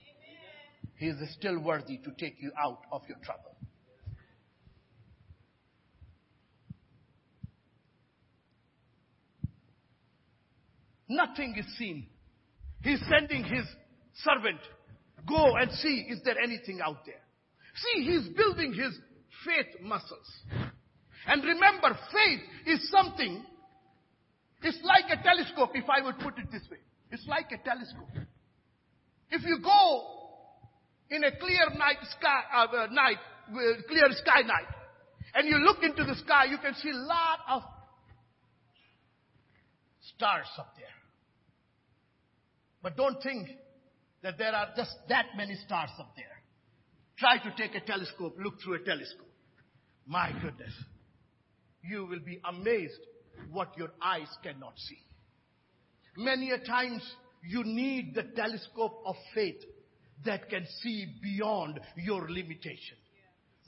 He 0.96 1.06
is 1.06 1.16
still 1.34 1.58
worthy 1.60 1.98
to 1.98 2.10
take 2.18 2.36
you 2.40 2.52
out 2.58 2.80
of 2.92 3.02
your 3.08 3.18
trouble. 3.24 3.53
Nothing 11.08 11.54
is 11.58 11.66
seen. 11.76 12.06
He's 12.82 13.00
sending 13.10 13.44
his 13.44 13.64
servant. 14.22 14.60
Go 15.28 15.56
and 15.56 15.70
see, 15.72 16.06
is 16.10 16.20
there 16.24 16.38
anything 16.38 16.80
out 16.84 17.04
there? 17.06 17.20
See, 17.76 18.04
he's 18.04 18.28
building 18.36 18.72
his 18.72 18.92
faith 19.44 19.82
muscles. 19.82 20.30
And 21.26 21.42
remember, 21.42 21.98
faith 22.12 22.40
is 22.66 22.90
something, 22.90 23.42
it's 24.62 24.78
like 24.82 25.18
a 25.18 25.22
telescope, 25.22 25.70
if 25.74 25.84
I 25.88 26.04
would 26.04 26.18
put 26.18 26.38
it 26.38 26.50
this 26.52 26.62
way. 26.70 26.78
It's 27.10 27.26
like 27.26 27.46
a 27.52 27.58
telescope. 27.64 28.26
If 29.30 29.42
you 29.44 29.58
go 29.62 30.04
in 31.10 31.24
a 31.24 31.36
clear 31.36 31.70
night 31.76 31.98
sky, 32.18 32.40
uh, 32.54 32.86
night, 32.90 33.18
uh, 33.50 33.82
clear 33.88 34.08
sky 34.10 34.42
night, 34.42 34.68
and 35.34 35.48
you 35.48 35.58
look 35.58 35.82
into 35.82 36.04
the 36.04 36.14
sky, 36.16 36.44
you 36.44 36.58
can 36.58 36.74
see 36.74 36.90
a 36.90 36.96
lot 36.96 37.38
of 37.48 37.62
stars 40.14 40.46
up 40.58 40.74
there. 40.76 40.93
But 42.84 42.98
don't 42.98 43.20
think 43.22 43.48
that 44.22 44.36
there 44.36 44.54
are 44.54 44.68
just 44.76 44.94
that 45.08 45.28
many 45.38 45.56
stars 45.66 45.88
up 45.98 46.12
there. 46.16 46.26
Try 47.18 47.38
to 47.38 47.54
take 47.56 47.74
a 47.74 47.84
telescope, 47.84 48.36
look 48.38 48.60
through 48.62 48.74
a 48.74 48.84
telescope. 48.84 49.32
My 50.06 50.30
goodness. 50.32 50.72
You 51.82 52.04
will 52.04 52.20
be 52.20 52.40
amazed 52.46 53.00
what 53.50 53.76
your 53.78 53.88
eyes 54.02 54.28
cannot 54.42 54.74
see. 54.76 54.98
Many 56.18 56.50
a 56.50 56.58
times 56.58 57.02
you 57.42 57.64
need 57.64 58.14
the 58.14 58.24
telescope 58.36 59.02
of 59.06 59.16
faith 59.34 59.62
that 60.26 60.50
can 60.50 60.66
see 60.82 61.06
beyond 61.22 61.80
your 61.96 62.28
limitation, 62.28 62.98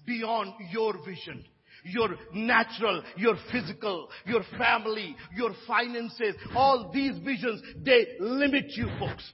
beyond 0.07 0.53
your 0.71 0.95
vision, 1.07 1.43
your 1.85 2.11
natural, 2.33 3.03
your 3.17 3.37
physical, 3.53 4.09
your 4.25 4.43
family, 4.59 5.17
your 5.35 5.53
finances, 5.67 6.35
all 6.55 6.91
these 6.93 7.19
visions, 7.19 7.63
they 7.85 8.07
limit 8.21 8.67
you 8.77 8.89
folks. 8.99 9.33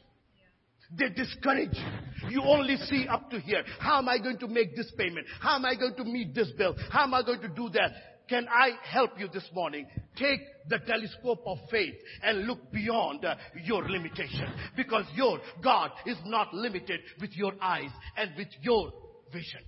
They 0.97 1.09
discourage 1.09 1.75
you. 1.75 2.31
You 2.31 2.43
only 2.43 2.77
see 2.77 3.07
up 3.09 3.31
to 3.31 3.41
here. 3.41 3.65
How 3.79 3.99
am 3.99 4.09
I 4.09 4.19
going 4.19 4.39
to 4.39 4.49
make 4.49 4.77
this 4.77 4.93
payment? 4.97 5.27
How 5.41 5.57
am 5.57 5.65
I 5.65 5.75
going 5.75 5.95
to 5.97 6.05
meet 6.05 6.35
this 6.35 6.51
bill? 6.57 6.77
How 6.91 7.05
am 7.05 7.15
I 7.15 7.23
going 7.23 7.41
to 7.41 7.49
do 7.49 7.71
that? 7.71 7.93
Can 8.29 8.47
I 8.49 8.73
help 8.85 9.19
you 9.19 9.29
this 9.29 9.49
morning? 9.53 9.87
Take 10.17 10.41
the 10.69 10.79
telescope 10.79 11.43
of 11.47 11.59
faith 11.71 11.95
and 12.23 12.47
look 12.47 12.71
beyond 12.73 13.25
uh, 13.25 13.35
your 13.65 13.89
limitation. 13.89 14.47
Because 14.77 15.05
your 15.15 15.39
God 15.63 15.91
is 16.07 16.17
not 16.25 16.55
limited 16.55 17.01
with 17.21 17.31
your 17.33 17.53
eyes 17.61 17.91
and 18.17 18.31
with 18.37 18.49
your 18.61 18.93
vision. 19.33 19.61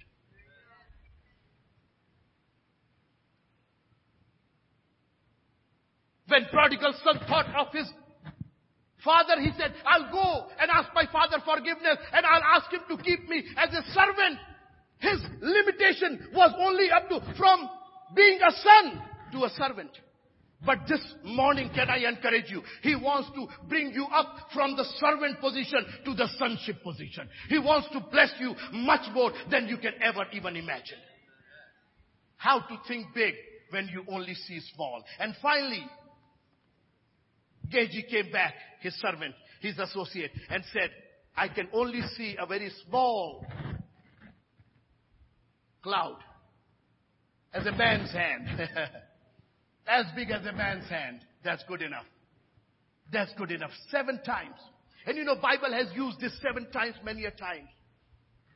When 6.35 6.47
prodigal 6.47 6.93
son 7.05 7.21
thought 7.29 7.47
of 7.55 7.73
his 7.73 7.87
father, 9.05 9.41
he 9.41 9.51
said, 9.57 9.73
I'll 9.87 10.11
go 10.11 10.49
and 10.59 10.69
ask 10.69 10.91
my 10.93 11.05
father 11.13 11.37
forgiveness 11.45 11.97
and 12.13 12.27
I'll 12.27 12.59
ask 12.59 12.73
him 12.73 12.81
to 12.89 13.01
keep 13.05 13.29
me 13.29 13.45
as 13.57 13.69
a 13.71 13.83
servant. 13.93 14.41
His 14.99 15.21
limitation 15.41 16.27
was 16.35 16.53
only 16.59 16.91
up 16.91 17.09
to 17.11 17.21
from 17.39 17.71
being 18.17 18.41
a 18.43 18.51
son 18.51 19.03
to 19.31 19.45
a 19.45 19.51
servant. 19.51 19.91
But 20.67 20.79
this 20.89 21.01
morning, 21.23 21.71
can 21.73 21.89
I 21.89 21.99
encourage 21.99 22.51
you? 22.51 22.63
He 22.83 22.97
wants 22.97 23.31
to 23.37 23.47
bring 23.69 23.93
you 23.93 24.07
up 24.07 24.49
from 24.53 24.75
the 24.75 24.85
servant 24.99 25.41
position 25.41 25.87
to 26.05 26.15
the 26.15 26.27
sonship 26.37 26.83
position. 26.83 27.29
He 27.49 27.61
wants 27.61 27.87
to 27.93 28.01
bless 28.11 28.33
you 28.41 28.57
much 28.73 29.07
more 29.13 29.31
than 29.53 29.69
you 29.69 29.77
can 29.77 29.93
ever 30.03 30.25
even 30.33 30.57
imagine. 30.57 30.99
How 32.39 32.59
to 32.59 32.77
think 32.89 33.07
big 33.15 33.35
when 33.71 33.89
you 33.89 34.05
only 34.09 34.35
see 34.35 34.61
small. 34.75 35.05
And 35.21 35.35
finally, 35.41 35.85
Gehazi 37.71 38.05
came 38.11 38.31
back, 38.31 38.55
his 38.81 38.95
servant, 39.01 39.35
his 39.61 39.79
associate, 39.79 40.31
and 40.51 40.63
said, 40.73 40.91
I 41.37 41.49
can 41.49 41.69
only 41.73 42.03
see 42.17 42.37
a 42.39 42.47
very 42.47 42.71
small 42.87 43.45
cloud 45.83 46.19
as 47.53 47.67
a 47.67 47.73
man's 47.73 48.11
hand. 48.13 48.49
as 49.87 50.07
big 50.17 50.31
as 50.31 50.45
a 50.47 50.53
man's 50.53 50.89
hand. 50.89 51.21
That's 51.45 51.63
good 51.69 51.83
enough. 51.83 52.07
That's 53.13 53.33
good 53.37 53.51
enough. 53.51 53.71
Seven 53.91 54.21
times. 54.25 54.57
And 55.07 55.17
you 55.17 55.25
know, 55.25 55.37
Bible 55.41 55.73
has 55.73 55.89
used 55.95 56.21
this 56.21 56.33
seven 56.43 56.71
times 56.71 56.95
many 57.05 57.25
a 57.27 57.31
times. 57.31 57.69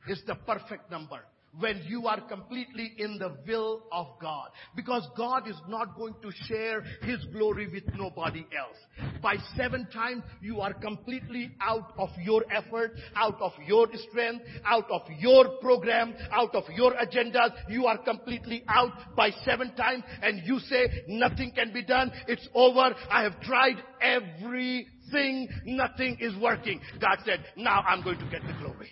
It's 0.07 0.23
the 0.27 0.35
perfect 0.35 0.91
number 0.91 1.21
when 1.59 1.83
you 1.87 2.07
are 2.07 2.21
completely 2.21 2.93
in 2.99 3.19
the 3.19 3.37
will 3.47 3.83
of 3.91 4.07
God. 4.21 4.51
Because 4.77 5.07
God 5.17 5.49
is 5.49 5.57
not 5.69 5.97
going 5.97 6.15
to 6.23 6.31
share 6.47 6.83
His 7.03 7.25
glory 7.33 7.69
with 7.69 7.85
nobody 7.95 8.47
else. 8.57 8.77
By 9.23 9.37
seven 9.57 9.87
times, 9.93 10.23
you 10.41 10.61
are 10.61 10.73
completely 10.75 11.51
out 11.61 11.95
of 11.99 12.11
your 12.23 12.45
effort, 12.53 12.93
out 13.17 13.41
of 13.41 13.53
your 13.67 13.89
strength, 14.09 14.45
out 14.65 14.91
of 14.91 15.03
your 15.19 15.59
program, 15.61 16.15
out 16.33 16.55
of 16.55 16.65
your 16.75 16.93
agendas. 16.95 17.51
You 17.69 17.87
are 17.87 17.99
completely 17.99 18.65
out 18.69 18.93
by 19.17 19.31
seven 19.45 19.75
times 19.75 20.05
and 20.23 20.43
you 20.47 20.59
say, 20.61 20.89
nothing 21.09 21.53
can 21.55 21.73
be 21.73 21.85
done. 21.85 22.13
It's 22.29 22.47
over. 22.55 22.95
I 23.11 23.23
have 23.23 23.41
tried 23.41 23.77
everything. 24.01 25.49
Nothing 25.65 26.19
is 26.21 26.37
working. 26.41 26.81
God 27.01 27.19
said, 27.25 27.45
now 27.57 27.83
I'm 27.87 28.03
going 28.05 28.19
to 28.19 28.31
get 28.31 28.43
the 28.43 28.55
glory. 28.61 28.91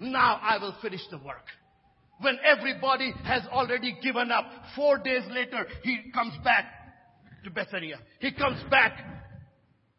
Now 0.00 0.38
I 0.42 0.58
will 0.58 0.76
finish 0.80 1.00
the 1.10 1.18
work. 1.18 1.44
When 2.20 2.36
everybody 2.44 3.12
has 3.24 3.42
already 3.50 3.96
given 4.02 4.32
up, 4.32 4.44
four 4.74 4.98
days 4.98 5.22
later, 5.30 5.66
he 5.82 6.10
comes 6.12 6.34
back 6.42 6.64
to 7.44 7.50
Bethany. 7.50 7.94
He 8.18 8.32
comes 8.32 8.62
back 8.70 8.98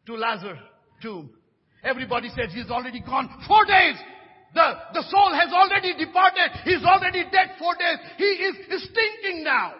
to 0.05 0.15
Lazarus' 0.15 0.59
tomb. 1.01 1.30
Everybody 1.84 2.30
says 2.30 2.53
he's 2.53 2.70
already 2.70 2.99
gone. 2.99 3.30
Four 3.47 3.65
days! 3.65 3.95
The, 4.53 4.74
the 4.93 5.03
soul 5.03 5.32
has 5.34 5.53
already 5.53 5.93
departed. 5.93 6.49
He's 6.65 6.84
already 6.84 7.24
dead 7.32 7.51
four 7.59 7.76
days. 7.76 7.97
He 8.17 8.26
is 8.26 8.89
stinking 8.89 9.43
now. 9.43 9.74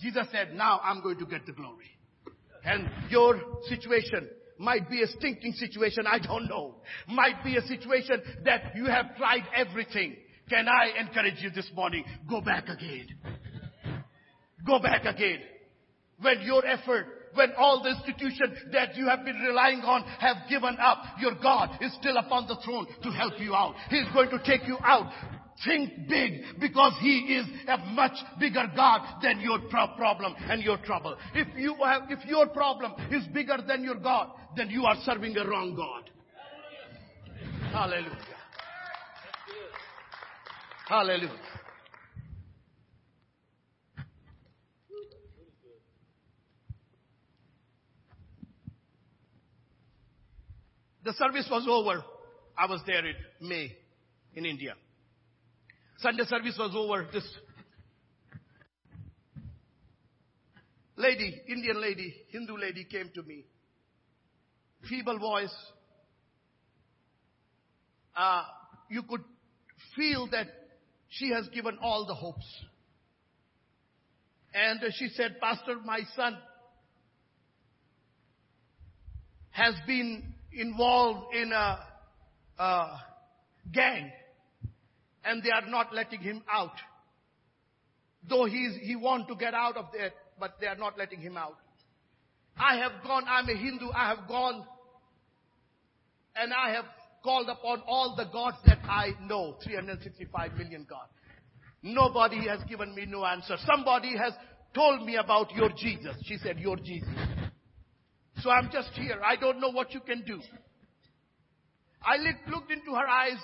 Jesus 0.00 0.26
said, 0.32 0.54
now 0.54 0.80
I'm 0.82 1.02
going 1.02 1.18
to 1.18 1.26
get 1.26 1.46
the 1.46 1.52
glory. 1.52 1.86
And 2.64 2.88
your 3.10 3.40
situation 3.68 4.28
might 4.58 4.90
be 4.90 5.02
a 5.02 5.06
stinking 5.06 5.52
situation, 5.52 6.04
I 6.06 6.18
don't 6.18 6.48
know. 6.48 6.76
Might 7.08 7.42
be 7.44 7.56
a 7.56 7.62
situation 7.62 8.20
that 8.44 8.72
you 8.74 8.86
have 8.86 9.16
tried 9.16 9.42
everything. 9.56 10.16
Can 10.48 10.68
I 10.68 11.00
encourage 11.00 11.40
you 11.40 11.50
this 11.50 11.70
morning? 11.74 12.04
Go 12.28 12.40
back 12.40 12.68
again. 12.68 13.08
Go 14.66 14.78
back 14.78 15.04
again. 15.04 15.40
When 16.20 16.40
your 16.42 16.64
effort, 16.64 17.06
when 17.34 17.52
all 17.56 17.82
the 17.82 17.90
institutions 17.90 18.58
that 18.72 18.96
you 18.96 19.06
have 19.08 19.24
been 19.24 19.36
relying 19.36 19.80
on 19.80 20.02
have 20.20 20.48
given 20.48 20.76
up, 20.80 20.98
your 21.20 21.34
God 21.42 21.70
is 21.80 21.92
still 22.00 22.16
upon 22.16 22.46
the 22.46 22.56
throne 22.64 22.86
to 23.02 23.10
help 23.10 23.34
you 23.40 23.54
out. 23.54 23.74
He 23.90 23.96
is 23.96 24.08
going 24.12 24.30
to 24.30 24.38
take 24.44 24.66
you 24.66 24.78
out. 24.84 25.10
Think 25.64 26.08
big 26.08 26.42
because 26.60 26.94
He 27.00 27.36
is 27.38 27.46
a 27.68 27.78
much 27.92 28.16
bigger 28.40 28.64
God 28.74 29.22
than 29.22 29.40
your 29.40 29.60
pro- 29.70 29.94
problem 29.96 30.34
and 30.38 30.62
your 30.62 30.78
trouble. 30.78 31.16
If 31.34 31.48
you 31.56 31.74
have, 31.84 32.02
if 32.08 32.24
your 32.26 32.48
problem 32.48 32.92
is 33.10 33.24
bigger 33.32 33.58
than 33.66 33.84
your 33.84 33.96
God, 33.96 34.30
then 34.56 34.70
you 34.70 34.84
are 34.84 34.96
serving 35.04 35.36
a 35.36 35.46
wrong 35.46 35.74
God. 35.76 36.10
Hallelujah. 37.72 38.31
Hallelujah. 40.88 41.30
The 51.04 51.12
service 51.14 51.48
was 51.50 51.66
over. 51.68 52.04
I 52.56 52.66
was 52.66 52.80
there 52.86 53.04
in 53.04 53.14
May 53.40 53.76
in 54.34 54.46
India. 54.46 54.74
Sunday 55.98 56.24
service 56.24 56.56
was 56.58 56.72
over. 56.74 57.06
This 57.12 57.24
lady, 60.96 61.42
Indian 61.48 61.80
lady, 61.80 62.14
Hindu 62.30 62.56
lady 62.56 62.84
came 62.84 63.10
to 63.14 63.22
me. 63.22 63.44
Feeble 64.88 65.18
voice. 65.18 65.54
Uh, 68.16 68.44
you 68.90 69.02
could 69.02 69.22
feel 69.96 70.28
that 70.30 70.46
she 71.12 71.30
has 71.30 71.46
given 71.48 71.78
all 71.82 72.06
the 72.06 72.14
hopes. 72.14 72.46
And 74.54 74.80
she 74.94 75.08
said, 75.08 75.36
Pastor, 75.40 75.76
my 75.84 76.00
son 76.16 76.38
has 79.50 79.74
been 79.86 80.22
involved 80.52 81.34
in 81.34 81.52
a, 81.52 81.78
a 82.58 82.86
gang 83.72 84.10
and 85.24 85.42
they 85.42 85.50
are 85.50 85.68
not 85.68 85.94
letting 85.94 86.20
him 86.20 86.42
out. 86.50 86.72
Though 88.28 88.46
he's, 88.46 88.76
he 88.82 88.96
want 88.96 89.28
to 89.28 89.34
get 89.34 89.52
out 89.52 89.76
of 89.76 89.86
there, 89.92 90.12
but 90.40 90.56
they 90.60 90.66
are 90.66 90.76
not 90.76 90.96
letting 90.96 91.20
him 91.20 91.36
out. 91.36 91.56
I 92.56 92.76
have 92.78 92.92
gone, 93.04 93.24
I'm 93.28 93.48
a 93.48 93.54
Hindu, 93.54 93.86
I 93.94 94.14
have 94.14 94.28
gone 94.28 94.64
and 96.36 96.52
I 96.52 96.72
have 96.72 96.84
called 97.22 97.48
upon 97.48 97.82
all 97.86 98.14
the 98.16 98.24
gods 98.32 98.56
that 98.66 98.78
I 98.84 99.10
know, 99.26 99.56
365 99.64 100.54
million 100.54 100.86
gods. 100.88 101.10
Nobody 101.82 102.48
has 102.48 102.60
given 102.68 102.94
me 102.94 103.06
no 103.06 103.24
answer. 103.24 103.56
Somebody 103.66 104.16
has 104.16 104.32
told 104.74 105.04
me 105.04 105.16
about 105.16 105.52
your 105.54 105.70
Jesus. 105.70 106.16
She 106.24 106.36
said, 106.36 106.58
your 106.58 106.76
Jesus. 106.76 107.08
So 108.40 108.50
I'm 108.50 108.70
just 108.72 108.90
here. 108.94 109.20
I 109.24 109.36
don't 109.36 109.60
know 109.60 109.70
what 109.70 109.92
you 109.92 110.00
can 110.00 110.22
do. 110.24 110.40
I 112.04 112.16
looked 112.50 112.70
into 112.70 112.92
her 112.94 113.06
eyes 113.06 113.38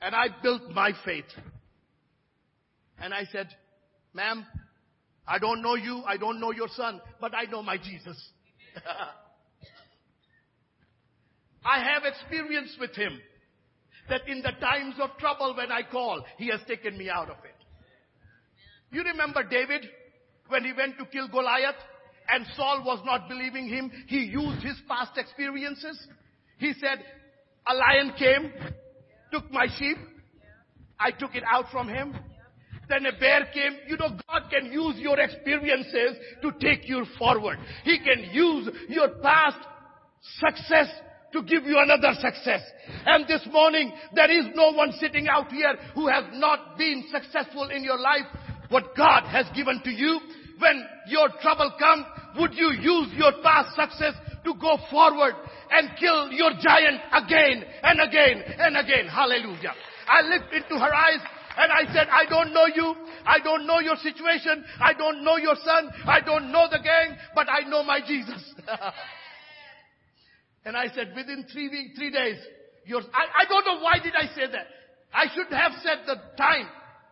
and 0.00 0.14
I 0.14 0.26
built 0.42 0.62
my 0.72 0.92
faith. 1.04 1.24
And 3.00 3.14
I 3.14 3.24
said, 3.32 3.48
ma'am, 4.12 4.44
I 5.26 5.38
don't 5.38 5.62
know 5.62 5.74
you, 5.74 6.02
I 6.06 6.16
don't 6.16 6.40
know 6.40 6.52
your 6.52 6.68
son, 6.68 7.00
but 7.20 7.34
I 7.34 7.44
know 7.44 7.62
my 7.62 7.76
Jesus. 7.76 8.30
I 11.64 11.82
have 11.82 12.04
experience 12.04 12.76
with 12.80 12.94
him 12.94 13.20
that 14.08 14.26
in 14.26 14.38
the 14.38 14.52
times 14.60 14.94
of 15.00 15.10
trouble 15.18 15.54
when 15.56 15.70
I 15.70 15.82
call, 15.82 16.24
he 16.38 16.48
has 16.48 16.60
taken 16.66 16.96
me 16.96 17.10
out 17.10 17.30
of 17.30 17.36
it. 17.44 17.54
You 18.90 19.02
remember 19.02 19.42
David 19.42 19.86
when 20.48 20.64
he 20.64 20.72
went 20.72 20.98
to 20.98 21.04
kill 21.06 21.28
Goliath 21.28 21.76
and 22.30 22.46
Saul 22.56 22.82
was 22.84 23.00
not 23.04 23.28
believing 23.28 23.68
him? 23.68 23.90
He 24.06 24.24
used 24.24 24.62
his 24.62 24.76
past 24.88 25.18
experiences. 25.18 25.98
He 26.58 26.72
said, 26.80 27.04
a 27.66 27.74
lion 27.74 28.12
came, 28.18 28.52
took 29.30 29.50
my 29.50 29.66
sheep. 29.78 29.98
I 30.98 31.10
took 31.10 31.34
it 31.34 31.44
out 31.46 31.66
from 31.70 31.88
him. 31.88 32.14
Then 32.88 33.04
a 33.04 33.12
bear 33.18 33.46
came. 33.52 33.76
You 33.86 33.98
know, 33.98 34.18
God 34.28 34.50
can 34.50 34.72
use 34.72 34.96
your 34.96 35.20
experiences 35.20 36.16
to 36.42 36.52
take 36.60 36.88
you 36.88 37.04
forward. 37.18 37.58
He 37.84 37.98
can 37.98 38.30
use 38.32 38.70
your 38.88 39.08
past 39.22 39.58
success 40.38 40.88
to 41.32 41.42
give 41.42 41.64
you 41.64 41.78
another 41.78 42.12
success. 42.20 42.62
And 43.06 43.26
this 43.26 43.46
morning, 43.50 43.92
there 44.14 44.30
is 44.30 44.46
no 44.54 44.72
one 44.72 44.92
sitting 44.92 45.28
out 45.28 45.50
here 45.52 45.74
who 45.94 46.08
has 46.08 46.24
not 46.32 46.78
been 46.78 47.04
successful 47.12 47.68
in 47.70 47.84
your 47.84 47.98
life. 47.98 48.26
What 48.70 48.96
God 48.96 49.24
has 49.24 49.46
given 49.54 49.80
to 49.84 49.90
you, 49.90 50.20
when 50.58 50.84
your 51.06 51.28
trouble 51.40 51.72
comes, 51.78 52.04
would 52.38 52.54
you 52.54 52.70
use 52.72 53.08
your 53.16 53.32
past 53.42 53.74
success 53.76 54.14
to 54.44 54.54
go 54.54 54.78
forward 54.90 55.34
and 55.70 55.90
kill 55.98 56.32
your 56.32 56.50
giant 56.60 57.00
again 57.12 57.64
and 57.82 58.00
again 58.00 58.42
and 58.58 58.76
again. 58.76 59.06
Hallelujah. 59.06 59.74
I 60.08 60.22
looked 60.22 60.52
into 60.54 60.78
her 60.78 60.94
eyes 60.94 61.20
and 61.56 61.72
I 61.72 61.92
said, 61.92 62.08
I 62.08 62.24
don't 62.28 62.52
know 62.54 62.66
you. 62.74 62.94
I 63.26 63.40
don't 63.40 63.66
know 63.66 63.80
your 63.80 63.96
situation. 63.96 64.64
I 64.80 64.94
don't 64.94 65.24
know 65.24 65.36
your 65.36 65.56
son. 65.64 65.90
I 66.06 66.20
don't 66.20 66.50
know 66.50 66.66
the 66.70 66.78
gang, 66.78 67.18
but 67.34 67.48
I 67.50 67.68
know 67.68 67.82
my 67.82 68.00
Jesus. 68.06 68.42
and 70.68 70.76
I 70.76 70.88
said, 70.94 71.12
within 71.16 71.46
three 71.50 71.70
weeks, 71.70 71.96
three 71.96 72.10
days. 72.10 72.36
I, 72.86 72.92
I 72.92 73.48
don't 73.48 73.64
know 73.64 73.82
why 73.82 74.00
did 74.04 74.12
I 74.14 74.26
say 74.34 74.52
that. 74.52 74.66
I 75.14 75.24
should 75.34 75.50
have 75.50 75.72
said 75.82 76.04
the 76.06 76.16
time. 76.36 76.68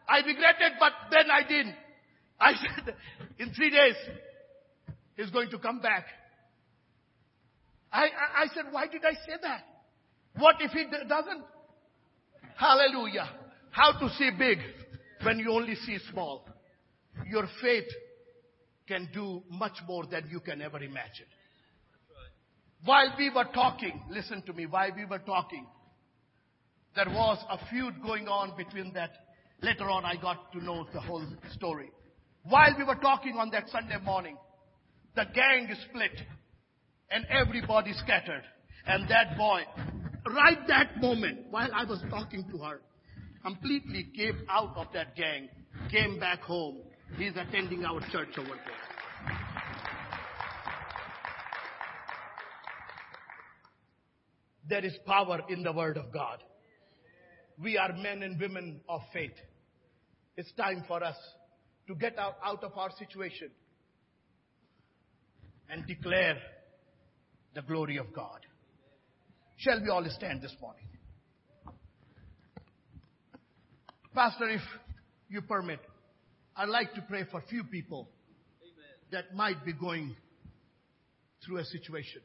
I 0.06 0.18
regretted, 0.18 0.72
but 0.78 0.92
then 1.10 1.30
I 1.30 1.42
didn't. 1.48 1.74
I 2.38 2.52
said, 2.84 2.94
in 3.38 3.54
three 3.54 3.70
days, 3.70 3.94
he's 5.16 5.30
going 5.30 5.48
to 5.50 5.58
come 5.58 5.80
back. 5.80 6.04
I, 7.90 8.02
I, 8.02 8.42
I 8.42 8.46
said, 8.54 8.64
why 8.72 8.88
did 8.88 9.02
I 9.06 9.14
say 9.14 9.38
that? 9.40 9.62
What 10.36 10.56
if 10.60 10.72
he 10.72 10.84
doesn't? 11.08 11.44
Hallelujah. 12.56 13.30
How 13.70 13.98
to 13.98 14.10
see 14.18 14.32
big 14.38 14.58
when 15.22 15.38
you 15.38 15.50
only 15.50 15.76
see 15.76 15.96
small. 16.12 16.46
Your 17.26 17.48
faith 17.62 17.88
can 18.86 19.08
do 19.14 19.42
much 19.48 19.78
more 19.88 20.04
than 20.04 20.28
you 20.30 20.40
can 20.40 20.60
ever 20.60 20.82
imagine. 20.82 21.24
While 22.86 23.14
we 23.18 23.30
were 23.30 23.48
talking, 23.52 24.00
listen 24.08 24.42
to 24.42 24.52
me, 24.52 24.66
while 24.66 24.90
we 24.94 25.04
were 25.04 25.18
talking, 25.18 25.66
there 26.94 27.08
was 27.08 27.44
a 27.50 27.58
feud 27.68 28.00
going 28.00 28.28
on 28.28 28.56
between 28.56 28.92
that. 28.94 29.10
Later 29.60 29.90
on, 29.90 30.04
I 30.04 30.14
got 30.14 30.52
to 30.52 30.64
know 30.64 30.86
the 30.92 31.00
whole 31.00 31.26
story. 31.50 31.90
While 32.44 32.76
we 32.78 32.84
were 32.84 32.94
talking 32.94 33.36
on 33.38 33.50
that 33.50 33.68
Sunday 33.70 33.98
morning, 34.04 34.36
the 35.16 35.24
gang 35.34 35.68
split 35.88 36.12
and 37.10 37.26
everybody 37.28 37.92
scattered. 37.94 38.44
And 38.86 39.08
that 39.08 39.36
boy, 39.36 39.62
right 40.32 40.58
that 40.68 41.00
moment, 41.00 41.46
while 41.50 41.70
I 41.74 41.84
was 41.84 42.00
talking 42.08 42.44
to 42.52 42.58
her, 42.58 42.82
completely 43.42 44.06
came 44.16 44.46
out 44.48 44.76
of 44.76 44.86
that 44.94 45.16
gang, 45.16 45.48
came 45.90 46.20
back 46.20 46.40
home. 46.42 46.78
He's 47.18 47.32
attending 47.36 47.84
our 47.84 48.00
church 48.12 48.30
over 48.38 48.48
there. 48.48 48.85
There 54.68 54.84
is 54.84 54.94
power 55.06 55.40
in 55.48 55.62
the 55.62 55.72
Word 55.72 55.96
of 55.96 56.12
God. 56.12 56.42
We 57.62 57.78
are 57.78 57.92
men 57.92 58.22
and 58.22 58.38
women 58.38 58.80
of 58.88 59.00
faith. 59.12 59.34
It's 60.36 60.52
time 60.52 60.84
for 60.86 61.02
us 61.02 61.16
to 61.86 61.94
get 61.94 62.18
out, 62.18 62.36
out 62.44 62.62
of 62.64 62.76
our 62.76 62.90
situation 62.98 63.50
and 65.70 65.86
declare 65.86 66.36
the 67.54 67.62
glory 67.62 67.96
of 67.96 68.12
God. 68.12 68.40
Shall 69.56 69.80
we 69.80 69.88
all 69.88 70.04
stand 70.10 70.42
this 70.42 70.54
morning? 70.60 70.84
Pastor, 74.14 74.48
if 74.50 74.62
you 75.28 75.42
permit, 75.42 75.80
I'd 76.56 76.68
like 76.68 76.94
to 76.94 77.02
pray 77.02 77.24
for 77.30 77.38
a 77.38 77.46
few 77.46 77.64
people 77.64 78.08
that 79.12 79.34
might 79.34 79.64
be 79.64 79.72
going 79.72 80.16
through 81.44 81.58
a 81.58 81.64
situation. 81.64 82.22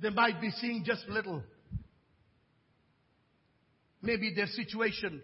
They 0.00 0.10
might 0.10 0.40
be 0.40 0.50
seeing 0.50 0.84
just 0.84 1.08
little. 1.08 1.42
Maybe 4.00 4.32
their 4.34 4.46
situation 4.46 5.20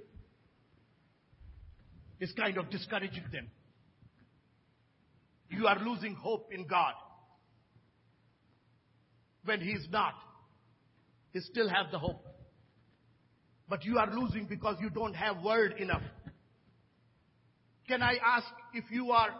is 2.20 2.32
kind 2.32 2.58
of 2.58 2.70
discouraging 2.70 3.24
them. 3.32 3.50
You 5.50 5.66
are 5.66 5.78
losing 5.78 6.14
hope 6.14 6.48
in 6.52 6.66
God. 6.66 6.94
When 9.44 9.60
He's 9.60 9.86
not, 9.90 10.14
He 11.32 11.40
still 11.40 11.68
have 11.68 11.92
the 11.92 11.98
hope. 11.98 12.24
But 13.68 13.84
you 13.84 13.98
are 13.98 14.12
losing 14.12 14.46
because 14.46 14.76
you 14.80 14.90
don't 14.90 15.14
have 15.14 15.42
word 15.42 15.74
enough. 15.78 16.02
Can 17.86 18.02
I 18.02 18.16
ask 18.24 18.46
if 18.72 18.84
you 18.90 19.10
are 19.12 19.30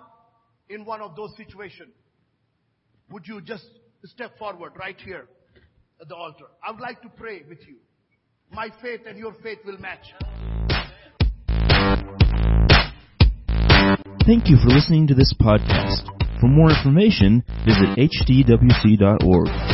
in 0.69 0.85
one 0.85 1.01
of 1.01 1.17
those 1.17 1.31
situations? 1.37 1.93
Would 3.11 3.27
you 3.27 3.41
just 3.41 3.65
step 4.09 4.39
forward 4.39 4.73
right 4.79 5.01
here 5.01 5.29
at 6.01 6.09
the 6.09 6.15
altar? 6.15 6.47
I 6.67 6.71
would 6.71 6.81
like 6.81 7.01
to 7.03 7.09
pray 7.09 7.43
with 7.49 7.67
you. 7.67 7.77
My 8.51 8.69
faith 8.83 9.01
and 9.07 9.19
your 9.19 9.35
faith 9.43 9.59
will 9.65 9.79
match. 9.79 10.13
Thank 14.27 14.49
you 14.49 14.57
for 14.57 14.69
listening 14.69 15.07
to 15.09 15.15
this 15.15 15.35
podcast. 15.41 16.09
For 16.41 16.49
more 16.49 16.71
information, 16.71 17.43
visit 17.67 17.97
hdwc.org. 17.99 19.74